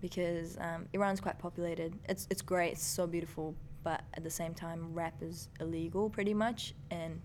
because 0.00 0.56
um, 0.58 0.86
Iran's 0.92 1.20
quite 1.20 1.38
populated. 1.38 1.94
It's 2.08 2.26
it's 2.30 2.42
great. 2.42 2.72
It's 2.72 2.84
so 2.84 3.06
beautiful, 3.06 3.54
but 3.82 4.02
at 4.14 4.24
the 4.24 4.30
same 4.30 4.54
time, 4.54 4.92
rap 4.94 5.14
is 5.22 5.48
illegal 5.60 6.10
pretty 6.10 6.34
much, 6.34 6.74
and 6.90 7.20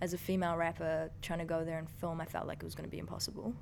as 0.00 0.12
a 0.12 0.18
female 0.18 0.56
rapper 0.56 1.10
trying 1.22 1.40
to 1.40 1.44
go 1.44 1.64
there 1.64 1.78
and 1.78 1.90
film, 1.90 2.20
I 2.20 2.24
felt 2.24 2.46
like 2.46 2.58
it 2.62 2.64
was 2.64 2.74
going 2.74 2.88
to 2.88 2.90
be 2.90 2.98
impossible. 2.98 3.52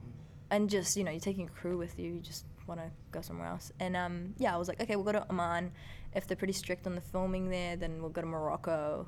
And 0.51 0.69
just 0.71 0.97
you 0.97 1.05
know, 1.05 1.11
you're 1.11 1.21
taking 1.21 1.47
a 1.47 1.51
crew 1.51 1.79
with 1.79 1.99
you. 1.99 2.15
You 2.15 2.21
just 2.21 2.45
want 2.67 2.81
to 2.81 2.91
go 3.11 3.21
somewhere 3.21 3.49
else. 3.49 3.73
And 3.81 3.97
um, 3.97 4.35
yeah, 4.39 4.55
I 4.55 4.59
was 4.59 4.69
like, 4.69 4.81
okay, 4.81 4.97
we'll 4.97 5.05
go 5.05 5.13
to 5.13 5.27
Oman. 5.31 5.73
If 6.15 6.27
they're 6.27 6.37
pretty 6.37 6.53
strict 6.53 6.87
on 6.87 6.95
the 6.95 7.01
filming 7.01 7.51
there, 7.51 7.77
then 7.77 8.01
we'll 8.01 8.11
go 8.11 8.21
to 8.21 8.27
Morocco. 8.27 9.07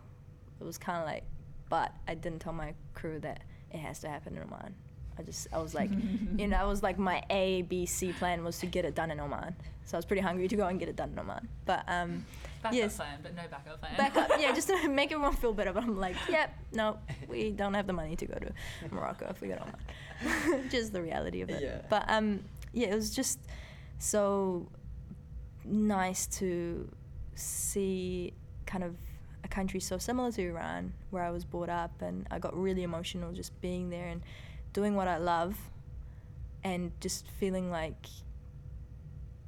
It 0.60 0.64
was 0.64 0.78
kind 0.78 0.98
of 1.00 1.06
like, 1.06 1.24
but 1.68 1.92
I 2.06 2.14
didn't 2.14 2.40
tell 2.40 2.52
my 2.52 2.74
crew 2.94 3.20
that 3.20 3.44
it 3.70 3.78
has 3.78 4.00
to 4.00 4.08
happen 4.08 4.36
in 4.36 4.42
Oman. 4.42 4.74
I 5.18 5.22
just, 5.22 5.48
I 5.52 5.58
was 5.58 5.74
like, 5.74 5.90
you 6.36 6.46
know, 6.46 6.56
I 6.56 6.64
was 6.64 6.82
like, 6.82 6.98
my 6.98 7.22
A, 7.30 7.62
B, 7.62 7.86
C 7.86 8.12
plan 8.12 8.44
was 8.44 8.58
to 8.60 8.66
get 8.66 8.84
it 8.84 8.94
done 8.94 9.10
in 9.10 9.18
Oman. 9.18 9.56
So 9.84 9.96
I 9.96 9.98
was 9.98 10.04
pretty 10.04 10.22
hungry 10.22 10.48
to 10.48 10.56
go 10.56 10.66
and 10.66 10.78
get 10.78 10.88
it 10.88 10.96
done 10.96 11.10
in 11.10 11.18
Oman. 11.18 11.48
But 11.64 11.84
um, 11.88 12.24
Backup 12.62 12.76
yes, 12.76 12.96
plan, 12.96 13.20
but 13.22 13.36
no 13.36 13.42
backup 13.50 13.80
plan. 13.80 13.96
back 13.96 14.16
up. 14.16 14.30
Yeah, 14.38 14.52
just 14.52 14.68
to 14.68 14.88
make 14.90 15.12
everyone 15.12 15.34
feel 15.34 15.52
better. 15.52 15.72
But 15.72 15.84
I'm 15.84 15.98
like, 15.98 16.16
yep, 16.28 16.56
no, 16.72 16.98
we 17.28 17.50
don't 17.50 17.74
have 17.74 17.86
the 17.86 17.92
money 17.92 18.16
to 18.16 18.26
go 18.26 18.34
to 18.34 18.52
Morocco 18.90 19.26
if 19.30 19.40
we 19.40 19.48
go 19.48 19.54
to 19.54 19.62
Oman. 19.62 20.68
just 20.70 20.92
the 20.92 21.00
reality 21.00 21.40
of 21.40 21.50
it. 21.50 21.62
Yeah. 21.62 21.80
But 21.88 22.04
um, 22.08 22.40
yeah, 22.72 22.88
it 22.88 22.94
was 22.94 23.14
just 23.14 23.38
so 23.98 24.68
nice 25.64 26.26
to 26.26 26.90
see 27.34 28.32
kind 28.66 28.82
of 28.82 28.96
a 29.44 29.48
country 29.48 29.78
so 29.78 29.98
similar 29.98 30.32
to 30.32 30.42
Iran, 30.42 30.92
where 31.10 31.22
I 31.22 31.30
was 31.30 31.44
brought 31.44 31.68
up, 31.68 32.02
and 32.02 32.26
I 32.30 32.40
got 32.40 32.56
really 32.60 32.82
emotional 32.82 33.32
just 33.32 33.58
being 33.60 33.88
there 33.88 34.08
and 34.08 34.22
doing 34.72 34.94
what 34.94 35.08
I 35.08 35.18
love, 35.18 35.56
and 36.64 36.92
just 37.00 37.28
feeling 37.30 37.70
like 37.70 38.06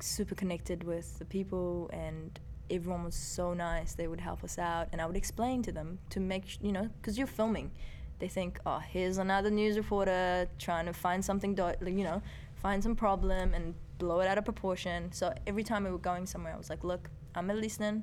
super 0.03 0.35
connected 0.35 0.85
with 0.85 1.19
the 1.19 1.25
people 1.25 1.91
and 1.93 2.41
everyone 2.71 3.05
was 3.05 3.15
so 3.15 3.53
nice 3.53 3.95
they 3.95 4.07
would 4.07 4.21
help 4.21 4.43
us 4.45 4.59
out 4.59 4.89
and 4.93 5.01
i 5.01 5.07
would 5.07 5.17
explain 5.17 5.63
to 5.63 5.73
them 5.73 5.99
to 6.09 6.21
make 6.21 6.63
you 6.63 6.73
know 6.73 6.89
because 7.01 7.19
you're 7.19 7.27
filming. 7.27 7.71
They 8.19 8.29
think 8.29 8.61
oh 8.67 8.81
here's 8.81 9.17
another 9.17 9.51
news 9.51 9.79
reporter 9.79 10.47
trying 10.59 10.85
to 10.87 10.93
find 10.93 11.25
something 11.25 11.59
you 11.87 12.05
know 12.05 12.21
find 12.55 12.83
some 12.83 12.95
problem 12.95 13.55
and 13.55 13.75
blow 13.99 14.21
it 14.21 14.27
out 14.27 14.37
of 14.37 14.45
proportion. 14.45 15.11
So 15.13 15.33
every 15.47 15.65
time 15.65 15.85
we 15.85 15.91
were 15.91 15.99
going 15.99 16.27
somewhere 16.27 16.53
i 16.53 16.59
was 16.59 16.69
like 16.69 16.85
look 16.85 17.09
i'm 17.35 17.47
middle 17.47 17.65
eastern 17.65 18.03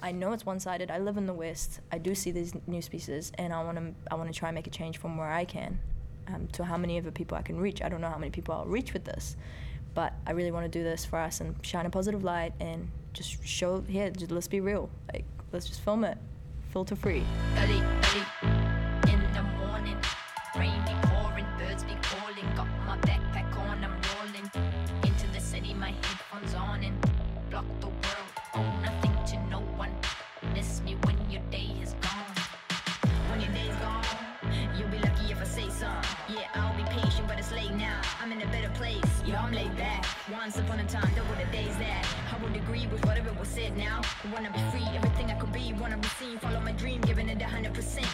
i 0.00 0.10
know 0.10 0.32
it's 0.32 0.46
one-sided. 0.46 0.90
I 0.90 0.98
live 0.98 1.16
in 1.18 1.26
the 1.26 1.34
west. 1.34 1.80
I 1.90 1.98
do 1.98 2.14
see 2.14 2.30
these 2.30 2.54
news 2.66 2.88
pieces 2.88 3.30
and 3.36 3.52
i 3.52 3.62
want 3.62 3.76
to 3.78 3.94
i 4.10 4.14
want 4.14 4.32
to 4.32 4.38
try 4.38 4.48
and 4.48 4.54
make 4.54 4.66
a 4.66 4.70
change 4.70 4.96
from 4.98 5.18
where 5.18 5.30
i 5.30 5.44
can 5.44 5.78
um, 6.28 6.46
to 6.52 6.64
how 6.64 6.76
many 6.76 6.98
of 6.98 7.04
the 7.04 7.12
people 7.12 7.36
i 7.36 7.42
can 7.42 7.58
reach 7.58 7.82
i 7.82 7.88
don't 7.88 8.00
know 8.00 8.10
how 8.10 8.18
many 8.18 8.30
people 8.30 8.54
i'll 8.54 8.66
reach 8.66 8.92
with 8.92 9.04
this 9.04 9.36
but 9.94 10.14
I 10.26 10.32
really 10.32 10.50
want 10.50 10.70
to 10.70 10.78
do 10.78 10.82
this 10.82 11.04
for 11.04 11.18
us 11.18 11.40
and 11.40 11.54
shine 11.62 11.86
a 11.86 11.90
positive 11.90 12.24
light 12.24 12.52
and 12.60 12.88
just 13.12 13.44
show 13.44 13.80
here. 13.82 14.10
Just, 14.10 14.30
let's 14.30 14.48
be 14.48 14.60
real. 14.60 14.90
Like 15.12 15.24
let's 15.52 15.66
just 15.66 15.80
film 15.80 16.04
it, 16.04 16.18
filter 16.70 16.96
free. 16.96 17.24
I'm 39.42 39.52
laid 39.52 39.76
back. 39.76 40.06
Once 40.30 40.56
upon 40.56 40.78
a 40.78 40.84
time, 40.84 41.10
there 41.14 41.24
were 41.24 41.34
the 41.34 41.50
days 41.50 41.76
that 41.78 42.06
I 42.32 42.42
would 42.44 42.54
agree 42.54 42.86
with 42.86 43.04
whatever 43.04 43.32
was 43.32 43.48
said 43.48 43.76
now. 43.76 44.00
I 44.24 44.32
wanna 44.32 44.52
be 44.52 44.60
free, 44.70 44.86
everything 44.96 45.30
I 45.32 45.34
could 45.34 45.52
be. 45.52 45.72
Wanna 45.72 45.98
be 45.98 46.08
seen, 46.08 46.38
follow 46.38 46.60
my 46.60 46.72
dream, 46.72 47.00
giving 47.00 47.28
it 47.28 47.42
a 47.42 47.46
hundred 47.46 47.74
percent. 47.74 48.06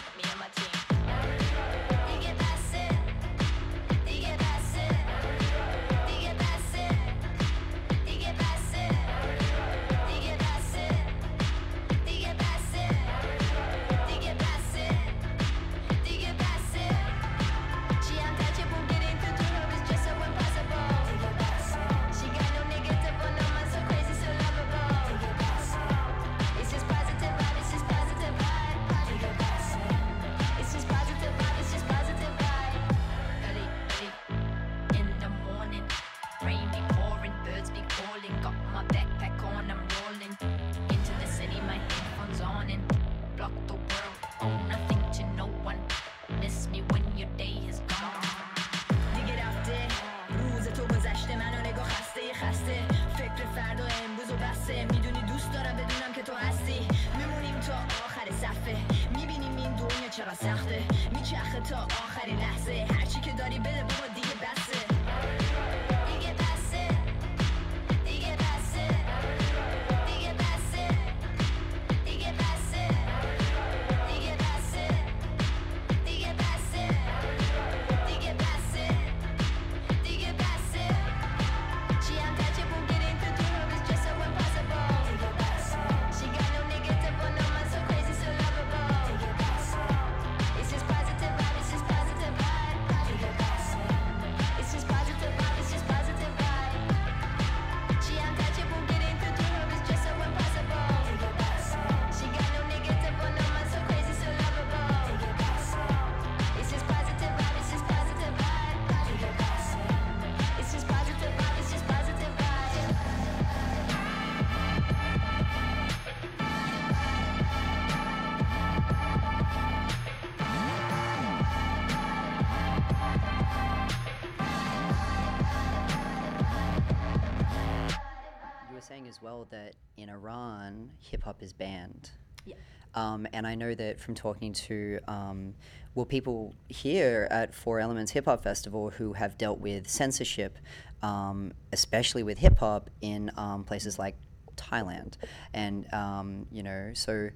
Hip 131.09 131.23
hop 131.23 131.41
is 131.41 131.53
banned. 131.53 132.11
Yeah. 132.45 132.55
Um, 132.95 133.27
and 133.33 133.45
I 133.45 133.55
know 133.55 133.75
that 133.75 133.99
from 133.99 134.15
talking 134.15 134.53
to 134.53 134.99
um, 135.07 135.53
well 135.95 136.05
people 136.05 136.55
here 136.67 137.27
at 137.29 137.53
Four 137.53 137.79
Elements 137.79 138.11
Hip 138.11 138.25
Hop 138.25 138.43
Festival 138.43 138.89
who 138.89 139.13
have 139.13 139.37
dealt 139.37 139.59
with 139.59 139.87
censorship, 139.87 140.57
um, 141.01 141.53
especially 141.71 142.23
with 142.23 142.37
hip 142.39 142.57
hop 142.57 142.89
in 143.01 143.31
um, 143.37 143.63
places 143.63 143.99
like 143.99 144.15
Thailand, 144.55 145.13
and 145.53 145.91
um, 145.93 146.45
you 146.51 146.63
know, 146.63 146.91
so 146.93 147.29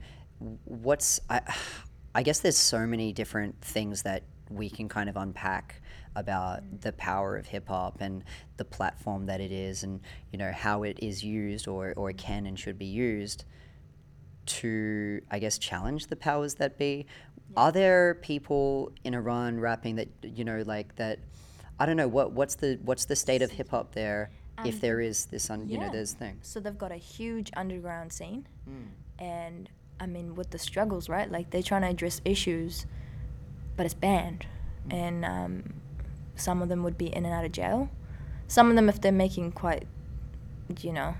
what's 0.65 1.19
I, 1.29 1.41
I 2.15 2.21
guess 2.21 2.39
there's 2.39 2.57
so 2.57 2.85
many 2.85 3.11
different 3.11 3.59
things 3.61 4.03
that 4.03 4.23
we 4.49 4.69
can 4.69 4.87
kind 4.89 5.09
of 5.09 5.15
unpack 5.17 5.81
about 6.15 6.61
the 6.81 6.91
power 6.93 7.37
of 7.37 7.47
hip 7.47 7.67
hop 7.67 8.01
and 8.01 8.23
the 8.57 8.65
platform 8.65 9.25
that 9.25 9.41
it 9.41 9.51
is, 9.51 9.83
and 9.83 9.99
you 10.31 10.37
know 10.37 10.51
how 10.51 10.83
it 10.83 10.99
is 11.01 11.23
used 11.23 11.67
or 11.67 11.93
or 11.95 12.11
can 12.13 12.45
and 12.45 12.59
should 12.59 12.77
be 12.77 12.85
used 12.85 13.45
to, 14.45 15.21
I 15.31 15.39
guess, 15.39 15.57
challenge 15.57 16.07
the 16.07 16.15
powers 16.15 16.55
that 16.55 16.77
be. 16.77 17.05
Are 17.55 17.71
there 17.71 18.15
people 18.15 18.91
in 19.03 19.13
Iran 19.13 19.59
rapping 19.59 19.95
that 19.95 20.09
you 20.23 20.43
know, 20.43 20.63
like 20.65 20.95
that? 20.95 21.19
I 21.79 21.85
don't 21.85 21.97
know 21.97 22.07
what 22.07 22.31
what's 22.33 22.55
the 22.55 22.79
what's 22.83 23.05
the 23.05 23.15
state 23.15 23.41
of 23.41 23.51
hip 23.51 23.69
hop 23.69 23.93
there, 23.93 24.31
if 24.65 24.75
Um, 24.75 24.79
there 24.81 25.01
is 25.01 25.25
this, 25.25 25.49
un, 25.49 25.67
you 25.67 25.77
know, 25.77 25.85
yeah. 25.85 25.91
there's 25.91 26.13
things. 26.13 26.47
So 26.47 26.59
they've 26.59 26.77
got 26.77 26.91
a 26.91 26.97
huge 26.97 27.51
underground 27.55 28.11
scene, 28.13 28.47
Hmm. 28.65 28.83
and 29.23 29.69
I 29.99 30.05
mean, 30.07 30.35
with 30.35 30.49
the 30.51 30.59
struggles, 30.59 31.07
right? 31.09 31.31
Like 31.31 31.49
they're 31.51 31.63
trying 31.63 31.81
to 31.83 31.87
address 31.89 32.21
issues, 32.25 32.85
but 33.75 33.85
it's 33.85 33.95
banned, 33.95 34.45
and 34.89 35.25
um, 35.25 35.73
some 36.35 36.61
of 36.61 36.69
them 36.69 36.83
would 36.83 36.97
be 36.97 37.07
in 37.07 37.25
and 37.25 37.33
out 37.33 37.45
of 37.45 37.51
jail. 37.51 37.89
Some 38.47 38.69
of 38.69 38.75
them, 38.75 38.89
if 38.89 39.01
they're 39.01 39.11
making 39.11 39.53
quite, 39.53 39.87
you 40.81 40.93
know, 40.93 41.15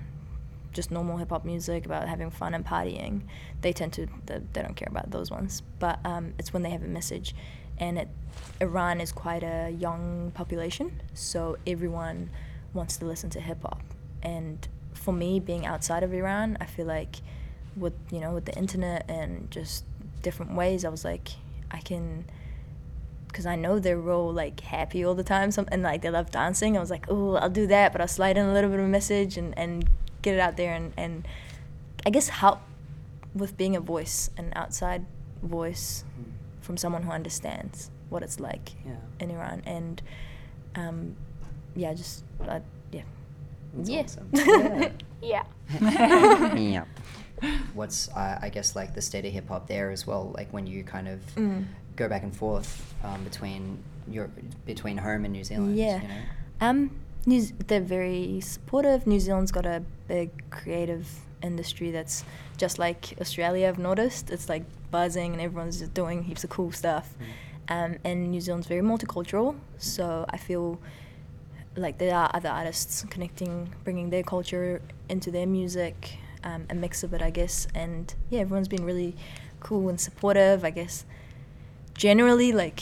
just 0.72 0.90
normal 0.90 1.16
hip 1.16 1.30
hop 1.30 1.44
music 1.44 1.86
about 1.86 2.08
having 2.08 2.30
fun 2.30 2.52
and 2.52 2.64
partying, 2.66 3.22
they 3.62 3.72
tend 3.72 3.92
to 3.94 4.06
they, 4.26 4.40
don't 4.52 4.76
care 4.76 4.88
about 4.90 5.10
those 5.10 5.30
ones. 5.30 5.62
But 5.78 6.00
um, 6.04 6.34
it's 6.38 6.52
when 6.52 6.62
they 6.62 6.70
have 6.70 6.82
a 6.82 6.88
message, 6.88 7.34
and 7.78 7.98
it, 7.98 8.08
Iran 8.60 9.00
is 9.00 9.12
quite 9.12 9.42
a 9.42 9.70
young 9.70 10.32
population, 10.34 11.00
so 11.14 11.56
everyone 11.66 12.30
wants 12.72 12.96
to 12.98 13.04
listen 13.06 13.30
to 13.30 13.40
hip 13.40 13.62
hop. 13.62 13.82
And 14.22 14.66
for 14.92 15.12
me, 15.12 15.40
being 15.40 15.64
outside 15.64 16.02
of 16.02 16.12
Iran, 16.12 16.58
I 16.60 16.66
feel 16.66 16.86
like 16.86 17.16
with 17.76 17.94
you 18.10 18.20
know 18.20 18.32
with 18.32 18.44
the 18.44 18.54
internet 18.54 19.08
and 19.08 19.50
just 19.50 19.84
different 20.22 20.54
ways, 20.54 20.84
I 20.84 20.88
was 20.88 21.04
like, 21.04 21.28
I 21.70 21.78
can 21.78 22.24
because 23.34 23.46
I 23.46 23.56
know 23.56 23.80
they're 23.80 23.98
real 23.98 24.32
like 24.32 24.60
happy 24.60 25.04
all 25.04 25.16
the 25.16 25.24
time, 25.24 25.50
some, 25.50 25.66
and 25.72 25.82
like 25.82 26.02
they 26.02 26.10
love 26.10 26.30
dancing. 26.30 26.76
I 26.76 26.80
was 26.80 26.88
like, 26.90 27.06
oh, 27.08 27.34
I'll 27.34 27.50
do 27.50 27.66
that, 27.66 27.90
but 27.90 28.00
I'll 28.00 28.06
slide 28.08 28.38
in 28.38 28.46
a 28.46 28.52
little 28.52 28.70
bit 28.70 28.78
of 28.78 28.84
a 28.86 28.88
message 28.88 29.36
and, 29.36 29.56
and 29.58 29.88
get 30.22 30.34
it 30.34 30.40
out 30.40 30.56
there 30.56 30.72
and, 30.72 30.92
and 30.96 31.26
I 32.06 32.10
guess 32.10 32.28
help 32.28 32.60
with 33.34 33.56
being 33.56 33.74
a 33.74 33.80
voice, 33.80 34.30
an 34.36 34.52
outside 34.54 35.04
voice 35.42 36.04
from 36.60 36.76
someone 36.76 37.02
who 37.02 37.10
understands 37.10 37.90
what 38.08 38.22
it's 38.22 38.38
like 38.38 38.70
Yeah. 38.86 38.92
in 39.18 39.30
Iran. 39.32 39.62
And 39.66 40.00
um, 40.76 41.16
yeah, 41.74 41.92
just 41.94 42.22
uh, 42.48 42.60
yeah, 42.92 43.02
That's 43.74 43.90
yeah, 43.90 44.00
awesome. 44.00 44.30
Yeah. 45.22 45.42
yeah. 45.80 46.54
yeah. 46.54 46.84
What's 47.74 48.08
uh, 48.10 48.38
I 48.40 48.48
guess 48.48 48.76
like 48.76 48.94
the 48.94 49.02
state 49.02 49.24
of 49.26 49.32
hip 49.32 49.48
hop 49.48 49.66
there 49.66 49.90
as 49.90 50.06
well? 50.06 50.32
Like 50.34 50.52
when 50.52 50.66
you 50.66 50.84
kind 50.84 51.08
of 51.08 51.20
Mm. 51.34 51.64
Go 51.96 52.08
back 52.08 52.22
and 52.22 52.34
forth 52.34 52.94
um, 53.02 53.22
between 53.24 53.78
your 54.10 54.28
between 54.66 54.96
home 54.96 55.24
and 55.24 55.32
New 55.32 55.44
Zealand. 55.44 55.76
Yeah. 55.76 56.02
You 56.02 56.08
know? 56.08 56.20
Um, 56.60 56.90
New 57.26 57.40
Z- 57.40 57.54
they're 57.66 57.80
very 57.80 58.40
supportive. 58.40 59.06
New 59.06 59.20
Zealand's 59.20 59.52
got 59.52 59.66
a 59.66 59.82
big 60.08 60.50
creative 60.50 61.08
industry 61.42 61.90
that's 61.90 62.24
just 62.56 62.78
like 62.78 63.14
Australia. 63.20 63.68
I've 63.68 63.78
noticed 63.78 64.30
it's 64.30 64.48
like 64.48 64.64
buzzing 64.90 65.32
and 65.32 65.40
everyone's 65.40 65.78
just 65.78 65.94
doing 65.94 66.22
heaps 66.22 66.44
of 66.44 66.50
cool 66.50 66.72
stuff. 66.72 67.14
Um, 67.68 67.96
and 68.04 68.30
New 68.30 68.40
Zealand's 68.40 68.66
very 68.66 68.82
multicultural, 68.82 69.56
so 69.78 70.26
I 70.28 70.36
feel 70.36 70.78
like 71.76 71.96
there 71.98 72.14
are 72.14 72.30
other 72.34 72.50
artists 72.50 73.04
connecting, 73.08 73.72
bringing 73.84 74.10
their 74.10 74.22
culture 74.22 74.82
into 75.08 75.30
their 75.30 75.46
music, 75.46 76.18
um, 76.44 76.66
a 76.68 76.74
mix 76.74 77.02
of 77.02 77.14
it, 77.14 77.22
I 77.22 77.30
guess. 77.30 77.66
And 77.74 78.14
yeah, 78.28 78.40
everyone's 78.40 78.68
been 78.68 78.84
really 78.84 79.16
cool 79.60 79.88
and 79.88 79.98
supportive. 79.98 80.62
I 80.64 80.70
guess 80.70 81.06
generally, 81.94 82.52
like 82.52 82.80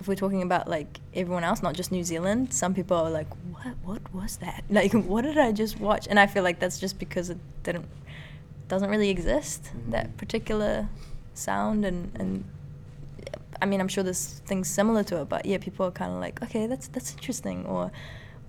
if 0.00 0.08
we're 0.08 0.14
talking 0.14 0.42
about 0.42 0.68
like 0.68 1.00
everyone 1.14 1.44
else, 1.44 1.62
not 1.62 1.74
just 1.74 1.92
New 1.92 2.04
Zealand, 2.04 2.52
some 2.52 2.74
people 2.74 2.96
are 2.96 3.10
like, 3.10 3.28
"What? 3.52 3.74
What 3.84 4.14
was 4.14 4.36
that? 4.38 4.64
Like, 4.70 4.92
what 4.92 5.22
did 5.22 5.38
I 5.38 5.52
just 5.52 5.78
watch?" 5.80 6.06
And 6.08 6.18
I 6.18 6.26
feel 6.26 6.42
like 6.42 6.58
that's 6.58 6.78
just 6.80 6.98
because 6.98 7.30
it 7.30 7.38
didn't 7.62 7.86
doesn't 8.68 8.88
really 8.88 9.10
exist 9.10 9.70
that 9.88 10.16
particular 10.16 10.88
sound 11.34 11.84
and 11.84 12.12
and 12.14 12.44
I 13.62 13.66
mean, 13.66 13.80
I'm 13.80 13.88
sure 13.88 14.02
there's 14.02 14.40
things 14.46 14.68
similar 14.68 15.02
to 15.04 15.20
it, 15.20 15.28
but 15.28 15.44
yeah, 15.44 15.58
people 15.58 15.84
are 15.86 15.90
kind 15.90 16.12
of 16.12 16.20
like, 16.20 16.42
"Okay, 16.42 16.66
that's 16.66 16.88
that's 16.88 17.12
interesting," 17.12 17.66
or 17.66 17.92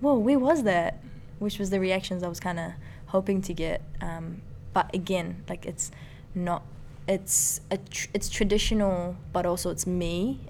"Whoa, 0.00 0.16
where 0.18 0.38
was 0.38 0.62
that?" 0.62 0.98
Which 1.38 1.58
was 1.58 1.70
the 1.70 1.80
reactions 1.80 2.22
I 2.22 2.28
was 2.28 2.40
kind 2.40 2.58
of 2.58 2.72
hoping 3.06 3.42
to 3.42 3.52
get. 3.52 3.82
Um, 4.00 4.40
but 4.72 4.94
again, 4.94 5.44
like 5.48 5.66
it's 5.66 5.90
not. 6.34 6.62
It's 7.08 7.60
a 7.70 7.76
tr- 7.78 8.08
it's 8.14 8.28
traditional, 8.28 9.16
but 9.32 9.44
also 9.46 9.70
it's 9.70 9.86
me 9.86 10.40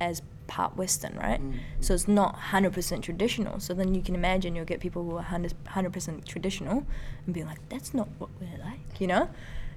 as 0.00 0.22
part 0.48 0.76
Western, 0.76 1.14
right? 1.16 1.40
So 1.80 1.92
it's 1.94 2.08
not 2.08 2.34
100% 2.36 3.02
traditional. 3.02 3.60
So 3.60 3.74
then 3.74 3.94
you 3.94 4.00
can 4.02 4.14
imagine 4.14 4.56
you'll 4.56 4.64
get 4.64 4.80
people 4.80 5.04
who 5.04 5.10
are 5.12 5.16
100, 5.16 5.52
100% 5.66 6.24
traditional 6.24 6.84
and 7.26 7.34
be 7.34 7.44
like, 7.44 7.58
that's 7.68 7.92
not 7.92 8.08
what 8.18 8.30
we're 8.40 8.58
like, 8.64 9.00
you 9.00 9.06
know? 9.06 9.28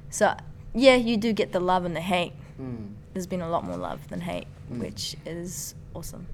So 0.10 0.34
yeah, 0.74 0.96
you 0.96 1.18
do 1.18 1.34
get 1.34 1.52
the 1.52 1.60
love 1.60 1.84
and 1.86 1.96
the 1.96 2.02
hate. 2.02 2.34
Mm. 2.60 2.94
There's 3.14 3.28
been 3.28 3.42
a 3.42 3.50
lot 3.50 3.66
more 3.66 3.78
love 3.78 4.08
than 4.10 4.22
hate, 4.22 4.48
Mm. 4.72 4.80
which 4.80 5.18
is 5.26 5.76
awesome. 5.94 6.26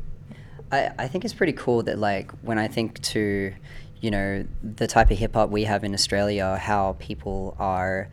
I, 0.71 0.91
I 0.99 1.07
think 1.07 1.25
it's 1.25 1.33
pretty 1.33 1.53
cool 1.53 1.81
that 1.83 1.97
like 1.97 2.29
when 2.43 2.59
I 2.59 2.67
think 2.67 3.01
to, 3.13 3.53
you 4.01 4.11
know, 4.11 4.45
the 4.61 4.85
type 4.85 5.09
of 5.09 5.17
hip 5.17 5.33
hop 5.33 5.49
we 5.49 5.63
have 5.63 5.83
in 5.83 5.93
Australia, 5.95 6.57
how 6.57 6.95
people 6.99 7.55
are, 7.57 8.09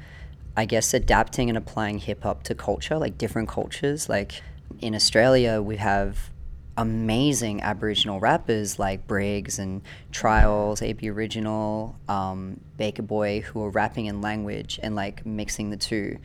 I 0.57 0.67
guess, 0.67 0.95
adapting 0.95 1.49
and 1.49 1.59
applying 1.59 1.99
hip 1.99 2.23
hop 2.23 2.45
to 2.45 2.55
culture, 2.55 2.97
like 2.97 3.19
different 3.19 3.49
cultures. 3.49 4.09
Like 4.09 4.40
in 4.81 4.95
Australia, 4.95 5.61
we 5.61 5.77
have 5.77 6.31
amazing 6.77 7.61
Aboriginal 7.62 8.21
rappers 8.21 8.79
like 8.79 9.07
Briggs 9.07 9.59
and 9.59 9.83
Trials, 10.12 10.83
AB 10.83 11.09
Original, 11.09 11.97
um, 12.09 12.61
Baker 12.77 13.03
Boy, 13.03 13.40
who 13.40 13.62
are 13.62 13.71
rapping 13.71 14.07
in 14.07 14.21
language 14.21 14.79
and 14.83 14.95
like 14.95 15.25
mixing 15.27 15.71
the 15.71 15.77
two. 15.77 16.19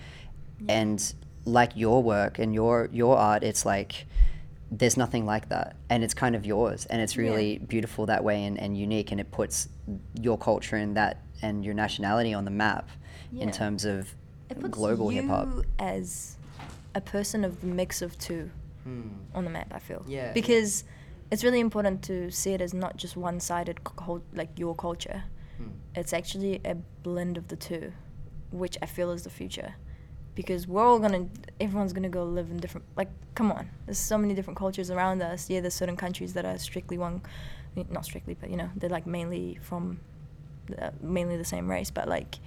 And 0.68 1.14
like 1.46 1.72
your 1.76 2.04
work 2.04 2.38
and 2.38 2.54
your 2.54 2.90
your 2.92 3.18
art, 3.18 3.44
it's 3.44 3.66
like 3.66 4.06
there's 4.72 4.98
nothing 4.98 5.26
like 5.26 5.50
that. 5.50 5.76
And 5.90 6.04
it's 6.04 6.14
kind 6.14 6.36
of 6.36 6.46
yours. 6.46 6.86
And 6.86 7.02
it's 7.02 7.18
really 7.18 7.58
beautiful 7.58 8.06
that 8.06 8.24
way 8.24 8.46
and, 8.46 8.60
and 8.60 8.78
unique. 8.78 9.12
And 9.12 9.20
it 9.20 9.32
puts 9.32 9.68
your 10.22 10.38
culture 10.38 10.76
and 10.76 10.96
that 10.98 11.24
and 11.42 11.66
your 11.66 11.74
nationality 11.74 12.34
on 12.34 12.46
the 12.46 12.52
map 12.52 12.90
in 13.38 13.52
terms 13.52 13.86
of 13.86 14.14
It 14.50 14.60
puts 14.60 14.74
global 14.74 15.10
hip 15.10 15.26
hop 15.28 15.48
you 15.48 15.64
as 15.78 16.38
a 16.96 17.02
person 17.02 17.44
of 17.44 17.62
the 17.62 17.68
mix 17.68 18.02
of 18.02 18.18
two 18.18 18.50
on 19.36 19.44
the 19.44 19.50
map. 19.52 19.72
I 19.72 19.80
feel 19.80 20.00
Hmm. 20.00 20.12
Yeah, 20.12 20.26
yeah. 20.28 20.34
because 20.34 20.84
it's 21.32 21.44
really 21.44 21.60
important 21.60 22.02
to 22.04 22.32
see 22.32 22.54
it 22.54 22.62
as 22.62 22.74
not 22.74 22.98
just 22.98 23.16
one-sided, 23.16 23.80
like 24.34 24.50
your 24.58 24.76
culture. 24.76 25.24
Hmm. 25.58 25.70
It's 25.96 26.14
actually 26.14 26.60
a 26.66 26.76
blend 27.04 27.38
of 27.38 27.50
the 27.50 27.56
two, 27.56 27.92
which 28.52 28.78
I 28.82 28.88
feel 28.88 29.12
is 29.12 29.24
the 29.24 29.30
future. 29.30 29.76
Because 30.34 30.68
we're 30.68 30.86
all 30.86 31.00
gonna, 31.00 31.28
everyone's 31.60 31.94
gonna 31.94 32.10
go 32.10 32.24
live 32.24 32.50
in 32.50 32.58
different. 32.58 32.86
Like, 32.96 33.10
come 33.36 33.52
on, 33.52 33.70
there's 33.86 33.98
so 34.00 34.18
many 34.18 34.34
different 34.34 34.58
cultures 34.58 34.90
around 34.90 35.22
us. 35.22 35.50
Yeah, 35.50 35.60
there's 35.60 35.74
certain 35.76 35.98
countries 35.98 36.34
that 36.34 36.46
are 36.46 36.58
strictly 36.58 36.98
one, 36.98 37.22
not 37.92 38.06
strictly, 38.06 38.36
but 38.40 38.50
you 38.50 38.58
know, 38.58 38.70
they're 38.76 38.90
like 38.90 39.06
mainly 39.06 39.60
from, 39.62 40.00
the, 40.68 40.94
mainly 41.02 41.36
the 41.38 41.46
same 41.46 41.70
race. 41.70 41.92
But 41.92 42.08
like, 42.08 42.40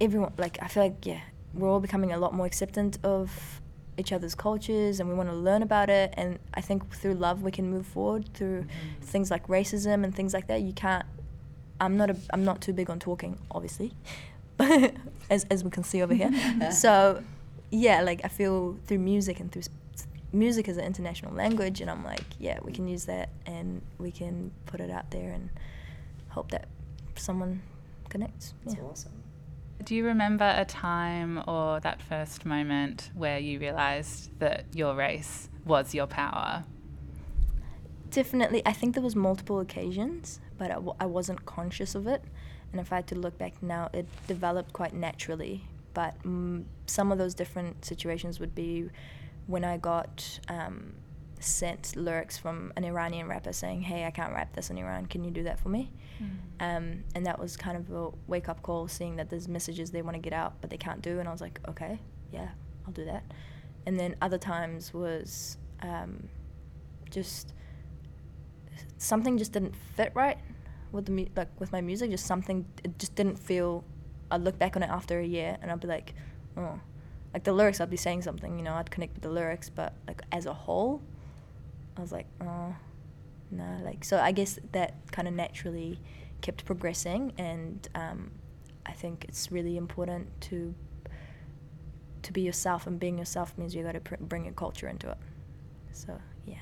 everyone 0.00 0.32
like 0.36 0.58
I 0.62 0.68
feel 0.68 0.82
like 0.82 1.06
yeah, 1.06 1.20
we're 1.54 1.68
all 1.68 1.80
becoming 1.80 2.12
a 2.12 2.18
lot 2.18 2.34
more 2.34 2.46
acceptant 2.46 2.98
of 3.04 3.60
each 3.98 4.12
other's 4.12 4.34
cultures 4.34 5.00
and 5.00 5.08
we 5.08 5.14
want 5.14 5.28
to 5.30 5.34
learn 5.34 5.62
about 5.62 5.88
it 5.88 6.12
and 6.18 6.38
I 6.52 6.60
think 6.60 6.94
through 6.94 7.14
love 7.14 7.42
we 7.42 7.50
can 7.50 7.70
move 7.70 7.86
forward 7.86 8.28
through 8.34 8.62
mm-hmm. 8.62 9.00
things 9.02 9.30
like 9.30 9.46
racism 9.48 10.04
and 10.04 10.14
things 10.14 10.34
like 10.34 10.48
that. 10.48 10.60
You 10.62 10.72
can't 10.72 11.06
I'm 11.80 11.96
not 11.96 12.10
a 12.10 12.16
I'm 12.30 12.44
not 12.44 12.60
too 12.60 12.72
big 12.72 12.90
on 12.90 12.98
talking, 12.98 13.38
obviously. 13.50 13.92
as 15.30 15.44
as 15.50 15.64
we 15.64 15.70
can 15.70 15.84
see 15.84 16.02
over 16.02 16.14
here. 16.14 16.30
so 16.70 17.22
yeah, 17.70 18.02
like 18.02 18.20
I 18.24 18.28
feel 18.28 18.78
through 18.86 18.98
music 18.98 19.40
and 19.40 19.50
through 19.50 19.62
music 20.32 20.68
is 20.68 20.76
an 20.76 20.84
international 20.84 21.32
language 21.32 21.80
and 21.80 21.90
I'm 21.90 22.04
like, 22.04 22.24
yeah, 22.38 22.58
we 22.62 22.72
can 22.72 22.86
use 22.86 23.06
that 23.06 23.30
and 23.46 23.80
we 23.98 24.10
can 24.10 24.50
put 24.66 24.80
it 24.80 24.90
out 24.90 25.10
there 25.10 25.30
and 25.30 25.48
hope 26.28 26.50
that 26.50 26.68
someone 27.16 27.62
connects. 28.10 28.54
That's 28.64 28.76
yeah. 28.76 28.82
awesome 28.82 29.15
Do 29.82 29.94
you 29.94 30.04
remember 30.04 30.52
a 30.56 30.64
time 30.64 31.42
or 31.46 31.80
that 31.80 32.02
first 32.02 32.44
moment 32.44 33.10
where 33.14 33.38
you 33.38 33.58
realized 33.60 34.36
that 34.40 34.64
your 34.74 34.94
race 34.94 35.48
was 35.64 35.94
your 35.94 36.06
power? 36.06 36.64
Definitely, 38.10 38.62
I 38.64 38.72
think 38.72 38.94
there 38.94 39.02
was 39.02 39.14
multiple 39.14 39.60
occasions, 39.60 40.40
but 40.58 40.70
I, 40.70 40.74
w- 40.74 40.94
I 40.98 41.06
wasn't 41.06 41.44
conscious 41.44 41.94
of 41.94 42.06
it. 42.06 42.22
And 42.72 42.80
if 42.80 42.92
I 42.92 42.96
had 42.96 43.06
to 43.08 43.14
look 43.14 43.38
back 43.38 43.62
now, 43.62 43.90
it 43.92 44.06
developed 44.26 44.72
quite 44.72 44.94
naturally. 44.94 45.64
But 45.94 46.20
mm, 46.22 46.64
some 46.86 47.12
of 47.12 47.18
those 47.18 47.34
different 47.34 47.84
situations 47.84 48.40
would 48.40 48.54
be 48.54 48.88
when 49.46 49.64
I 49.64 49.76
got 49.76 50.40
um, 50.48 50.94
sent 51.40 51.94
lyrics 51.96 52.38
from 52.38 52.72
an 52.76 52.84
Iranian 52.84 53.28
rapper 53.28 53.52
saying, 53.52 53.82
"Hey, 53.82 54.04
I 54.06 54.10
can't 54.10 54.32
rap 54.32 54.54
this 54.54 54.70
in 54.70 54.78
Iran. 54.78 55.06
Can 55.06 55.22
you 55.24 55.30
do 55.30 55.42
that 55.44 55.58
for 55.60 55.68
me?" 55.68 55.92
Um, 56.60 57.04
and 57.14 57.26
that 57.26 57.38
was 57.38 57.56
kind 57.56 57.76
of 57.76 57.90
a 57.90 58.10
wake 58.26 58.48
up 58.48 58.62
call, 58.62 58.88
seeing 58.88 59.16
that 59.16 59.28
there's 59.28 59.48
messages 59.48 59.90
they 59.90 60.00
want 60.02 60.14
to 60.14 60.20
get 60.20 60.32
out 60.32 60.54
but 60.60 60.70
they 60.70 60.78
can't 60.78 61.02
do. 61.02 61.18
And 61.20 61.28
I 61.28 61.32
was 61.32 61.42
like, 61.42 61.60
okay, 61.68 61.98
yeah, 62.32 62.48
I'll 62.86 62.92
do 62.92 63.04
that. 63.04 63.24
And 63.84 64.00
then 64.00 64.16
other 64.22 64.38
times 64.38 64.94
was 64.94 65.58
um, 65.82 66.28
just 67.10 67.52
something 68.98 69.36
just 69.38 69.52
didn't 69.52 69.74
fit 69.94 70.12
right 70.14 70.38
with 70.92 71.06
the 71.06 71.12
mu- 71.12 71.26
like 71.36 71.48
with 71.60 71.70
my 71.72 71.80
music. 71.80 72.10
Just 72.10 72.26
something 72.26 72.64
it 72.82 72.98
just 72.98 73.14
didn't 73.14 73.38
feel. 73.38 73.84
I'd 74.30 74.40
look 74.42 74.58
back 74.58 74.76
on 74.76 74.82
it 74.82 74.90
after 74.90 75.20
a 75.20 75.26
year 75.26 75.56
and 75.62 75.70
I'd 75.70 75.80
be 75.80 75.86
like, 75.86 76.14
oh, 76.56 76.80
like 77.32 77.44
the 77.44 77.52
lyrics. 77.52 77.80
I'd 77.80 77.90
be 77.90 77.96
saying 77.96 78.22
something, 78.22 78.56
you 78.58 78.64
know, 78.64 78.74
I'd 78.74 78.90
connect 78.90 79.14
with 79.14 79.22
the 79.22 79.30
lyrics, 79.30 79.68
but 79.68 79.92
like 80.08 80.22
as 80.32 80.46
a 80.46 80.54
whole, 80.54 81.02
I 81.96 82.00
was 82.00 82.12
like, 82.12 82.26
oh, 82.40 82.74
no, 83.50 83.78
like 83.84 84.04
so. 84.04 84.18
I 84.18 84.32
guess 84.32 84.58
that 84.72 84.94
kind 85.12 85.26
of 85.28 85.34
naturally 85.34 85.98
kept 86.40 86.64
progressing, 86.64 87.32
and 87.38 87.86
um, 87.94 88.30
I 88.84 88.92
think 88.92 89.24
it's 89.28 89.50
really 89.50 89.76
important 89.76 90.28
to 90.42 90.74
to 92.22 92.32
be 92.32 92.42
yourself, 92.42 92.86
and 92.86 92.98
being 92.98 93.18
yourself 93.18 93.56
means 93.56 93.74
you 93.74 93.82
got 93.84 93.92
to 93.92 94.00
pr- 94.00 94.16
bring 94.20 94.44
your 94.44 94.54
culture 94.54 94.88
into 94.88 95.08
it. 95.10 95.18
So 95.92 96.18
yeah, 96.44 96.56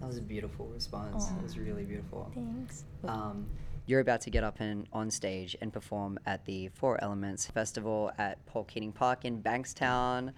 That 0.00 0.06
was 0.06 0.18
a 0.18 0.22
beautiful 0.22 0.66
response. 0.66 1.26
That 1.26 1.42
was 1.42 1.58
really 1.58 1.84
beautiful. 1.84 2.30
thanks. 2.34 2.84
Um, 3.04 3.46
you're 3.86 4.00
about 4.00 4.20
to 4.22 4.30
get 4.30 4.44
up 4.44 4.60
and 4.60 4.86
on 4.92 5.10
stage 5.10 5.56
and 5.62 5.72
perform 5.72 6.18
at 6.26 6.44
the 6.44 6.68
Four 6.68 7.02
Elements 7.02 7.46
Festival 7.46 8.12
at 8.18 8.44
Paul 8.44 8.64
Keating 8.64 8.92
Park 8.92 9.24
in 9.24 9.42
Bankstown. 9.42 10.34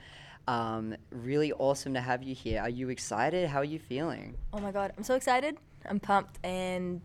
Um, 0.50 0.96
really 1.12 1.52
awesome 1.52 1.94
to 1.94 2.00
have 2.00 2.24
you 2.24 2.34
here. 2.34 2.60
Are 2.60 2.68
you 2.68 2.88
excited? 2.88 3.48
How 3.48 3.58
are 3.58 3.64
you 3.64 3.78
feeling? 3.78 4.36
Oh 4.52 4.58
my 4.58 4.72
god, 4.72 4.92
I'm 4.98 5.04
so 5.04 5.14
excited. 5.14 5.56
I'm 5.86 6.00
pumped, 6.00 6.44
and 6.44 7.00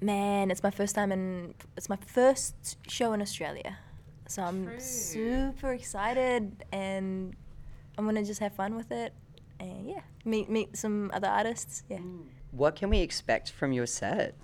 man, 0.00 0.50
it's 0.50 0.64
my 0.64 0.72
first 0.72 0.96
time 0.96 1.12
in. 1.12 1.54
It's 1.76 1.88
my 1.88 1.98
first 2.04 2.78
show 2.88 3.12
in 3.12 3.22
Australia, 3.22 3.78
so 4.26 4.42
I'm 4.42 4.80
super 4.80 5.72
excited, 5.72 6.64
and 6.72 7.36
I'm 7.96 8.06
gonna 8.06 8.24
just 8.24 8.40
have 8.40 8.54
fun 8.56 8.74
with 8.74 8.90
it, 8.90 9.12
and 9.60 9.88
yeah, 9.88 10.00
meet 10.24 10.50
meet 10.50 10.76
some 10.76 11.12
other 11.14 11.28
artists. 11.28 11.84
Yeah. 11.88 11.98
What 12.50 12.74
can 12.74 12.90
we 12.90 12.98
expect 12.98 13.52
from 13.52 13.70
your 13.70 13.86
set? 13.86 14.34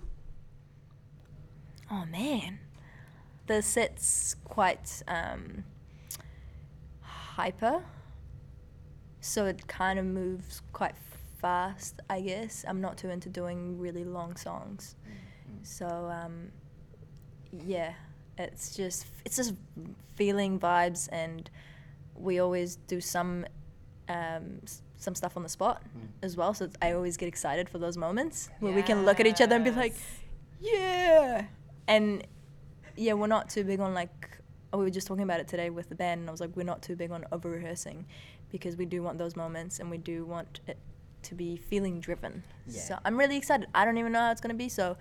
Oh 1.91 2.05
man, 2.05 2.59
the 3.47 3.61
set's 3.61 4.37
quite 4.45 5.03
um, 5.05 5.65
hyper, 7.01 7.83
so 9.21 9.45
it 9.45 9.67
kind 9.67 9.99
of 9.99 10.05
moves 10.05 10.61
quite 10.73 10.95
fast. 11.39 12.01
I 12.09 12.21
guess 12.21 12.65
I'm 12.67 12.81
not 12.81 12.97
too 12.97 13.09
into 13.09 13.29
doing 13.29 13.79
really 13.79 14.03
long 14.03 14.35
songs, 14.35 14.95
so 15.63 15.87
um, 15.87 16.51
yeah, 17.51 17.93
it's 18.37 18.75
just 18.75 19.05
it's 19.25 19.35
just 19.35 19.53
feeling 20.15 20.59
vibes, 20.59 21.09
and 21.11 21.49
we 22.15 22.39
always 22.39 22.75
do 22.75 22.99
some 22.99 23.45
um, 24.09 24.61
some 24.97 25.15
stuff 25.15 25.37
on 25.37 25.43
the 25.43 25.49
spot 25.49 25.83
as 26.23 26.35
well. 26.35 26.53
So 26.53 26.69
I 26.81 26.93
always 26.93 27.17
get 27.17 27.27
excited 27.27 27.69
for 27.69 27.77
those 27.77 27.97
moments 27.97 28.49
where 28.59 28.73
we 28.73 28.81
can 28.81 29.05
look 29.05 29.19
at 29.19 29.27
each 29.27 29.41
other 29.41 29.55
and 29.55 29.63
be 29.63 29.71
like, 29.71 29.93
yeah. 30.59 31.45
And 31.87 32.25
yeah, 32.95 33.13
we're 33.13 33.27
not 33.27 33.49
too 33.49 33.63
big 33.63 33.79
on 33.79 33.93
like, 33.93 34.39
oh, 34.73 34.79
we 34.79 34.85
were 34.85 34.89
just 34.89 35.07
talking 35.07 35.23
about 35.23 35.39
it 35.39 35.47
today 35.47 35.69
with 35.69 35.89
the 35.89 35.95
band, 35.95 36.21
and 36.21 36.29
I 36.29 36.31
was 36.31 36.41
like, 36.41 36.55
we're 36.55 36.63
not 36.63 36.81
too 36.81 36.95
big 36.95 37.11
on 37.11 37.25
over 37.31 37.49
rehearsing 37.49 38.05
because 38.51 38.75
we 38.77 38.85
do 38.85 39.01
want 39.03 39.17
those 39.17 39.35
moments 39.35 39.79
and 39.79 39.89
we 39.91 39.97
do 39.97 40.25
want 40.25 40.61
it 40.67 40.77
to 41.23 41.35
be 41.35 41.57
feeling 41.57 41.99
driven. 41.99 42.43
Yeah. 42.67 42.81
So 42.81 42.99
I'm 43.05 43.17
really 43.17 43.37
excited. 43.37 43.67
I 43.75 43.85
don't 43.85 43.97
even 43.97 44.11
know 44.11 44.19
how 44.21 44.31
it's 44.31 44.41
going 44.41 44.53
to 44.53 44.57
be, 44.57 44.69
so 44.69 44.97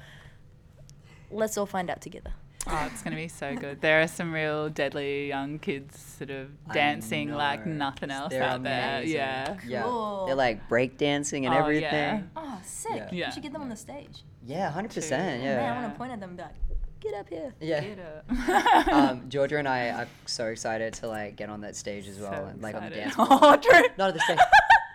let's 1.30 1.56
all 1.58 1.66
find 1.66 1.90
out 1.90 2.00
together. 2.00 2.32
Oh, 2.68 2.88
it's 2.92 3.00
going 3.00 3.12
to 3.14 3.22
be 3.22 3.28
so 3.28 3.54
good. 3.54 3.80
There 3.80 4.02
are 4.02 4.08
some 4.08 4.32
real 4.32 4.68
deadly 4.68 5.28
young 5.28 5.60
kids 5.60 5.96
sort 6.18 6.30
of 6.30 6.48
dancing 6.72 7.30
like 7.32 7.64
nothing 7.64 8.10
else 8.10 8.32
They're 8.32 8.42
out 8.42 8.64
there. 8.64 8.96
amazing. 8.98 9.14
Yeah. 9.14 9.56
Yeah. 9.64 9.82
Cool. 9.84 10.26
They're 10.26 10.34
like 10.34 10.68
break 10.68 10.98
dancing 10.98 11.46
and 11.46 11.54
Oh, 11.54 11.58
everything. 11.58 11.82
yeah. 11.84 12.22
Oh, 12.36 12.58
sick. 12.64 12.90
Yeah. 12.96 13.08
Yeah. 13.12 13.26
We 13.28 13.32
should 13.34 13.44
get 13.44 13.52
them 13.52 13.62
on 13.62 13.68
the 13.68 13.76
stage. 13.76 14.24
Yeah, 14.44 14.68
hundred 14.72 14.92
percent. 14.92 15.44
Man, 15.44 15.76
I 15.76 15.80
want 15.80 15.94
to 15.94 15.96
point 15.96 16.10
at 16.10 16.18
them 16.18 16.30
and 16.30 16.38
be 16.38 16.42
like, 16.42 16.54
get 17.00 17.14
up 17.14 17.28
here. 17.28 17.54
Yeah. 17.60 17.80
Get 17.80 17.98
it. 17.98 18.88
um, 18.92 19.24
Georgia 19.28 19.58
and 19.58 19.68
I 19.68 19.90
are 19.90 20.08
so 20.26 20.46
excited 20.46 20.94
to 20.94 21.08
like 21.08 21.36
get 21.36 21.48
on 21.48 21.60
that 21.62 21.76
stage 21.76 22.08
as 22.08 22.18
well, 22.18 22.32
So 22.32 22.44
and 22.46 22.62
like 22.62 22.74
on 22.74 22.84
the 22.84 22.90
dance 22.90 23.14
floor. 23.14 23.28
Oh, 23.30 23.56
Drew. 23.56 23.82
Not 23.98 24.08
at 24.08 24.14
the 24.14 24.20
stage, 24.20 24.38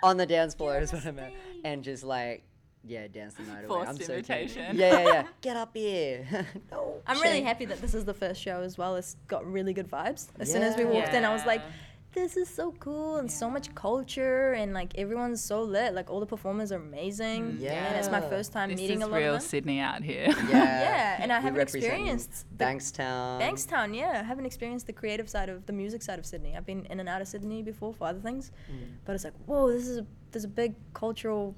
on 0.03 0.17
the 0.17 0.25
dance 0.25 0.53
floor 0.55 0.77
is 0.79 0.91
what 0.93 1.05
I 1.05 1.11
meant, 1.11 1.33
and 1.63 1.83
just 1.83 2.03
like 2.03 2.43
yeah, 2.83 3.07
dance 3.07 3.35
the 3.35 3.43
night 3.43 3.65
away. 3.65 3.81
I'm 3.81 3.95
Forced 3.95 4.05
so 4.05 4.21
keen. 4.23 4.49
Yeah, 4.55 4.73
yeah, 4.73 4.99
yeah. 5.05 5.23
Get 5.41 5.55
up 5.55 5.69
here. 5.75 6.25
no. 6.71 6.95
I'm 7.05 7.21
really 7.21 7.41
happy 7.43 7.65
that 7.65 7.79
this 7.79 7.93
is 7.93 8.05
the 8.05 8.13
first 8.13 8.41
show 8.41 8.61
as 8.61 8.75
well. 8.77 8.95
It's 8.95 9.17
got 9.27 9.45
really 9.45 9.73
good 9.73 9.89
vibes. 9.89 10.27
As 10.39 10.51
soon 10.51 10.63
as 10.63 10.75
we 10.75 10.85
walked 10.85 11.13
in, 11.13 11.23
I 11.23 11.31
was 11.31 11.45
like, 11.45 11.61
Yeah. 11.61 11.71
This 12.13 12.35
is 12.35 12.49
so 12.49 12.73
cool 12.79 13.17
and 13.17 13.31
so 13.31 13.49
much 13.49 13.73
culture 13.73 14.51
and 14.53 14.73
like 14.73 14.91
everyone's 14.97 15.41
so 15.41 15.61
lit. 15.61 15.93
Like 15.93 16.09
all 16.09 16.19
the 16.19 16.25
performers 16.25 16.71
are 16.71 16.75
amazing. 16.77 17.57
Yeah, 17.59 17.71
and 17.87 17.97
it's 17.97 18.09
my 18.09 18.19
first 18.19 18.51
time 18.51 18.69
This 18.69 18.79
meeting 18.81 18.97
is 19.01 19.07
a 19.07 19.11
lot 19.11 19.17
real 19.17 19.35
of 19.35 19.41
them. 19.41 19.47
Sydney 19.49 19.79
out 19.79 20.03
here. 20.03 20.27
Yeah. 20.49 20.81
Yeah, 20.87 21.17
and 21.21 21.31
I 21.31 21.39
we 21.39 21.43
haven't 21.43 21.57
represent 21.59 21.83
experienced 21.93 22.45
the- 22.57 22.65
Bankstown. 22.65 23.39
Bankstown, 23.41 23.95
yeah. 23.95 24.19
I 24.19 24.23
haven't 24.23 24.45
experienced 24.45 24.87
the 24.87 24.93
creative 24.93 25.29
side 25.29 25.47
of 25.49 25.65
the 25.65 25.73
music 25.73 26.01
side 26.01 26.19
of 26.19 26.25
Sydney. 26.25 26.55
I've 26.57 26.65
been 26.65 26.85
in 26.87 26.99
and 26.99 27.07
out 27.07 27.21
of 27.21 27.27
Sydney 27.29 27.63
before 27.63 27.93
for 27.93 28.07
other 28.07 28.19
things, 28.19 28.51
Mm. 28.69 28.75
but 29.05 29.15
it's 29.15 29.23
like, 29.23 29.33
whoa, 29.45 29.71
this 29.71 29.87
is 29.87 29.97
a, 29.99 30.05
there's 30.31 30.43
a 30.43 30.49
big 30.49 30.75
cultural 30.93 31.55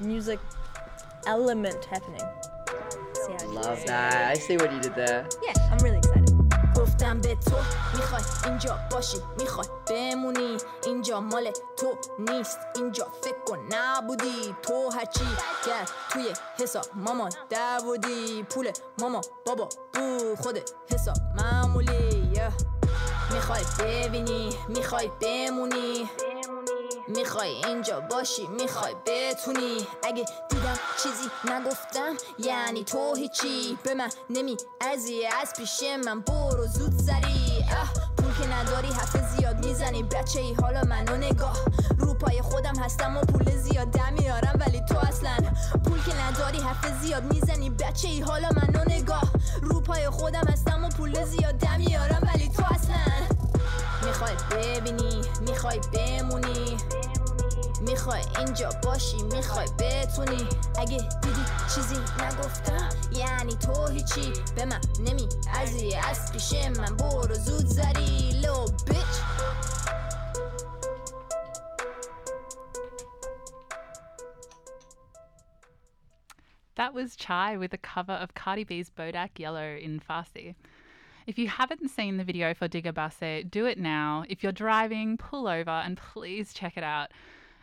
music 0.00 0.40
element 1.26 1.84
happening. 1.84 2.20
See 3.14 3.32
how 3.32 3.38
I 3.50 3.52
Love 3.52 3.86
that. 3.86 4.30
I 4.30 4.34
see 4.34 4.56
what 4.56 4.72
you 4.72 4.80
did 4.80 4.94
there. 4.96 5.28
Yeah, 5.46 5.52
I'm 5.70 5.78
really 5.78 5.98
excited. 5.98 6.01
گفتم 7.02 7.20
به 7.20 7.34
تو. 7.34 7.56
می‌خوای 7.96 8.22
اینجا 8.44 8.78
باشی 8.90 9.18
می‌خوای 9.38 9.66
بمونی. 9.90 10.56
اینجا 10.84 11.20
مال 11.20 11.52
تو 11.76 11.98
نیست. 12.18 12.58
اینجا 12.76 13.06
فکر 13.22 13.38
کن 13.46 13.58
نبودی. 13.70 14.54
تو 14.62 14.90
هرچی 14.90 15.24
گر 15.66 15.88
توی 16.10 16.32
حساب 16.58 16.86
ماما 16.94 17.28
دودی 17.50 18.42
پول 18.42 18.72
ماما 19.00 19.20
بابا 19.46 19.68
بو 19.94 20.36
خود 20.42 20.58
حساب 20.90 21.16
معمولی. 21.36 22.32
yeah. 22.34 22.52
می‌خوای 23.32 23.62
ببینی 23.78 24.56
می‌خوای 24.68 25.10
بمونی. 25.20 26.10
می‌خوای 27.08 27.50
اینجا 27.66 28.00
باشی 28.00 28.46
می‌خوای 28.46 28.94
بتونی. 29.06 29.86
اگه 30.02 30.24
دیدم 30.50 30.78
چیزی 31.02 31.52
نگفتم 31.52 32.16
یعنی 32.38 32.84
تو 32.84 33.14
هیچی. 33.14 33.78
به 33.84 33.94
من 33.94 34.08
نمی 34.30 34.56
ازی 34.80 35.26
از 35.42 35.52
پیش 35.56 35.82
من 36.04 36.20
برو 36.20 36.66
زود 36.66 36.98
سری. 36.98 37.64
اه 37.70 37.92
پول 38.16 38.32
که 38.40 38.54
نداری 38.54 38.88
حرف 38.88 39.16
زیاد 39.36 39.66
می‌زنی. 39.66 40.02
بچه 40.02 40.40
ای 40.40 40.54
حالا 40.54 40.82
منو 40.82 41.16
نگاه. 41.16 41.58
رو 41.98 42.14
پای 42.14 42.42
خودم 42.42 42.76
هستم 42.76 43.16
و 43.16 43.20
پول 43.20 43.56
زیاد 43.56 44.00
میارم 44.18 44.58
ولی 44.66 44.80
تو 44.88 44.98
اصلا 44.98 45.36
پول 45.84 46.02
که 46.04 46.16
نداری 46.22 46.58
حرف 46.58 47.02
زیاد 47.02 47.24
می‌زنی. 47.34 47.70
بچه 47.70 48.08
ای 48.08 48.20
حالا 48.20 48.48
منو 48.48 48.84
نگاه. 48.84 49.32
رو 49.62 49.80
پای 49.80 50.10
خودم 50.10 50.44
هستم 50.48 50.84
و 50.84 50.88
پول 50.88 51.24
زیاد 51.24 51.68
میارم 51.78 52.30
ولی 52.34 52.48
تو 52.48 52.62
اصلا 52.74 53.31
می‌خوای 54.04 54.34
ببینی 54.50 55.22
می‌خوای 55.40 55.80
بمونی. 55.92 56.76
می‌خوای 57.80 58.22
اینجا 58.38 58.70
باشی 58.84 59.22
می‌خوای 59.22 59.66
بتونی. 59.78 60.48
اگه 60.78 60.98
دیدی 61.22 61.44
چیزی 61.74 61.96
نگفتم 61.96 62.88
یعنی 63.12 63.54
تو 63.56 63.86
هیچی 63.86 64.32
به 64.56 64.64
من 64.64 64.80
نمی 65.00 65.28
ازی. 65.54 65.94
از 65.94 66.32
پیش 66.32 66.52
من 66.52 66.96
برو 66.96 67.34
زود 67.34 67.66
زری. 67.66 68.40
لو 68.42 68.66
بیچ 68.66 69.16
That 76.74 76.94
was 76.94 77.14
Chai 77.16 77.56
with 77.58 77.72
a 77.74 77.78
cover 77.78 78.16
of 78.24 78.34
Cardi 78.34 78.64
B's 78.64 78.90
Bodak 78.90 79.38
Yellow 79.38 79.76
in 79.86 80.00
Farsi. 80.00 80.56
If 81.32 81.38
you 81.38 81.48
haven't 81.48 81.88
seen 81.88 82.18
the 82.18 82.24
video 82.24 82.52
for 82.52 82.68
Digebasse, 82.68 83.50
do 83.50 83.64
it 83.64 83.78
now. 83.78 84.22
If 84.28 84.42
you're 84.42 84.52
driving, 84.52 85.16
pull 85.16 85.48
over 85.48 85.70
and 85.70 85.96
please 85.96 86.52
check 86.52 86.76
it 86.76 86.84
out. 86.84 87.10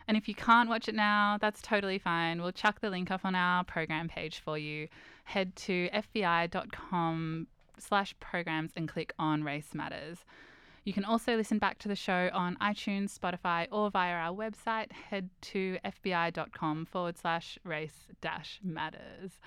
And 0.08 0.16
if 0.16 0.26
you 0.26 0.34
can't 0.34 0.68
watch 0.68 0.88
it 0.88 0.96
now, 0.96 1.38
that's 1.40 1.62
totally 1.62 2.00
fine. 2.00 2.42
We'll 2.42 2.50
chuck 2.50 2.80
the 2.80 2.90
link 2.90 3.12
up 3.12 3.20
on 3.24 3.36
our 3.36 3.62
program 3.62 4.08
page 4.08 4.40
for 4.40 4.58
you. 4.58 4.88
Head 5.22 5.54
to 5.54 5.88
fbi.com 5.94 7.46
slash 7.78 8.12
programs 8.18 8.72
and 8.74 8.88
click 8.88 9.12
on 9.20 9.44
Race 9.44 9.72
Matters. 9.72 10.24
You 10.82 10.92
can 10.92 11.04
also 11.04 11.36
listen 11.36 11.58
back 11.60 11.78
to 11.78 11.86
the 11.86 11.94
show 11.94 12.28
on 12.32 12.56
iTunes, 12.56 13.16
Spotify, 13.16 13.68
or 13.70 13.88
via 13.88 14.14
our 14.14 14.34
website. 14.34 14.90
Head 14.90 15.30
to 15.42 15.78
fbi.com 15.84 16.86
forward 16.86 17.16
slash 17.16 17.56
race 17.62 18.08
dash 18.20 18.58
matters. 18.64 19.38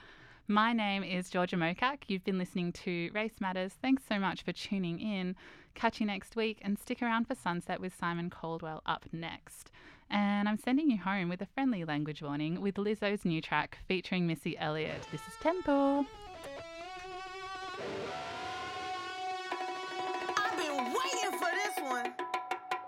My 0.47 0.73
name 0.73 1.05
is 1.05 1.29
Georgia 1.29 1.55
Mokak. 1.55 1.99
You've 2.07 2.25
been 2.25 2.37
listening 2.37 2.73
to 2.73 3.09
Race 3.13 3.39
Matters. 3.39 3.71
Thanks 3.81 4.03
so 4.09 4.19
much 4.19 4.43
for 4.43 4.51
tuning 4.51 4.99
in. 4.99 5.37
Catch 5.73 6.01
you 6.01 6.05
next 6.05 6.35
week 6.35 6.59
and 6.61 6.77
stick 6.77 7.01
around 7.01 7.27
for 7.29 7.35
Sunset 7.35 7.79
with 7.79 7.97
Simon 7.97 8.29
Caldwell 8.29 8.81
up 8.85 9.05
next. 9.13 9.71
And 10.09 10.49
I'm 10.49 10.57
sending 10.57 10.89
you 10.91 10.97
home 10.97 11.29
with 11.29 11.41
a 11.41 11.45
friendly 11.45 11.85
language 11.85 12.21
warning 12.21 12.59
with 12.59 12.75
Lizzo's 12.75 13.23
new 13.23 13.39
track 13.39 13.77
featuring 13.87 14.27
Missy 14.27 14.57
Elliott. 14.57 15.07
This 15.13 15.21
is 15.21 15.33
Tempo. 15.41 16.05
I've 20.37 20.57
been 20.57 20.75
waiting 20.75 21.39
for 21.39 21.51
this 21.55 21.89
one. 21.89 22.13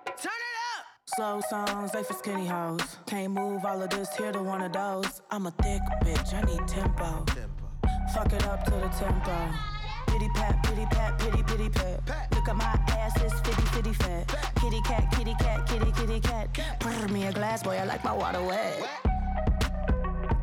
Turn 0.06 0.42
it 0.42 0.58
up. 0.76 0.86
Slow 1.16 1.42
songs, 1.50 1.94
they 1.94 2.04
for 2.04 2.14
skinny 2.14 2.48
hoes. 2.48 2.98
Can't 3.06 3.32
move 3.32 3.64
all 3.64 3.82
of 3.82 3.90
this 3.92 4.14
here 4.18 4.34
to 4.34 4.44
one 4.44 4.62
of 4.62 4.74
those. 4.74 5.22
I'm 5.32 5.48
a 5.48 5.52
thick 5.52 5.82
bitch, 6.04 6.34
I 6.34 6.42
need 6.42 6.68
tempo. 6.68 7.24
Fuck 8.16 8.32
it 8.32 8.48
up 8.48 8.64
to 8.64 8.72
the 8.72 8.88
tempo. 8.98 9.50
Pity 10.08 10.30
pat, 10.30 10.64
pity 10.64 10.86
pat, 10.86 11.20
pity 11.20 11.44
pity 11.44 11.68
pat. 11.68 12.00
Look 12.34 12.48
at 12.48 12.56
my 12.56 12.64
ass, 12.64 13.12
it's 13.22 13.38
fitty 13.42 13.62
fitty 13.74 13.92
fat. 13.92 14.34
Kitty 14.56 14.80
cat, 14.84 15.12
kitty 15.12 15.36
cat, 15.38 15.68
kitty 15.68 15.92
kitty 15.92 16.22
cat. 16.22 16.48
Pour 16.80 17.10
me 17.10 17.26
a 17.26 17.34
glass, 17.34 17.62
boy, 17.62 17.76
I 17.76 17.84
like 17.84 18.06
my 18.06 18.14
water 18.14 18.42
wet. 18.42 18.82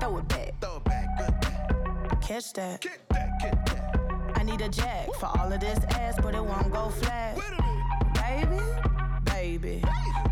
Throw 0.00 0.18
it 0.18 0.28
back, 0.28 0.52
Throw 0.61 0.76
it 0.76 0.85
back, 0.85 1.16
good 1.16 1.40
back. 1.40 2.20
catch 2.20 2.52
that. 2.52 2.82
Get 2.82 2.98
that, 3.08 3.40
get 3.40 3.64
that. 3.64 4.32
I 4.35 4.42
need 4.42 4.61
a 4.61 4.68
jack 4.68 5.08
for 5.18 5.30
all 5.38 5.50
of 5.50 5.58
this 5.58 5.78
ass, 5.92 6.16
but 6.20 6.35
it 6.35 6.44
won't 6.44 6.70
go 6.70 6.90
flat. 6.90 7.38
Wait 7.38 7.58
a 7.58 8.46
minute. 8.46 8.62
Baby, 9.24 9.80
baby, 9.80 9.82
eat 9.82 10.32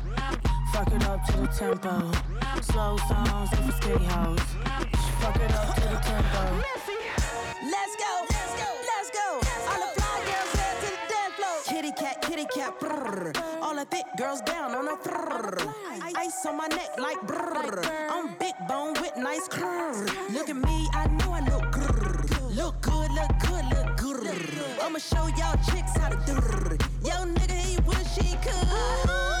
Fuck 0.71 0.87
it 0.93 1.03
up 1.05 1.25
to 1.27 1.37
the 1.37 1.47
tempo. 1.47 2.11
Slow 2.61 2.97
songs, 3.07 3.49
for 3.49 3.71
skinny 3.73 4.05
hoes. 4.05 4.39
Fuck 5.19 5.35
it 5.35 5.51
up 5.51 5.75
to 5.75 5.81
the 5.81 5.99
tempo. 6.01 6.43
Let's 7.69 7.95
go. 7.97 8.11
Let's 8.29 8.53
go. 8.61 8.69
Let's 8.91 9.09
go. 9.11 9.27
All 9.69 9.79
the 9.83 10.01
fly 10.01 10.17
girls 10.25 10.51
to 10.51 10.87
the 10.87 10.99
dance 11.11 11.35
floor. 11.35 11.57
Kitty 11.65 11.91
cat, 11.91 12.21
kitty 12.21 12.45
cat. 12.55 12.79
Brrr. 12.79 13.61
All 13.61 13.75
the 13.75 13.85
thick 13.85 14.05
girls 14.17 14.41
down 14.41 14.73
on 14.73 14.85
the 14.85 14.97
brrr. 15.03 15.73
Ice 16.15 16.45
on 16.45 16.57
my 16.57 16.67
neck 16.67 16.97
like 16.97 17.19
brrr. 17.21 17.85
I'm 18.09 18.35
big 18.39 18.53
bone 18.67 18.93
with 19.01 19.15
nice 19.17 19.47
curves. 19.47 20.11
Look 20.31 20.49
at 20.49 20.55
me, 20.55 20.87
I 20.93 21.07
know 21.07 21.33
I 21.33 21.41
look 21.41 21.63
grrr. 21.71 22.55
Look 22.55 22.81
good, 22.81 23.11
look 23.11 23.31
good, 23.39 23.65
look 23.65 23.97
good. 23.97 24.37
I'ma 24.81 24.99
show 24.99 25.27
y'all 25.37 25.57
chicks 25.69 25.97
how 25.97 26.09
to 26.09 26.17
do. 26.25 26.33
Yo, 27.07 27.25
nigga, 27.25 27.57
he 27.59 27.77
wish 27.81 28.15
he 28.15 28.35
could. 28.37 29.40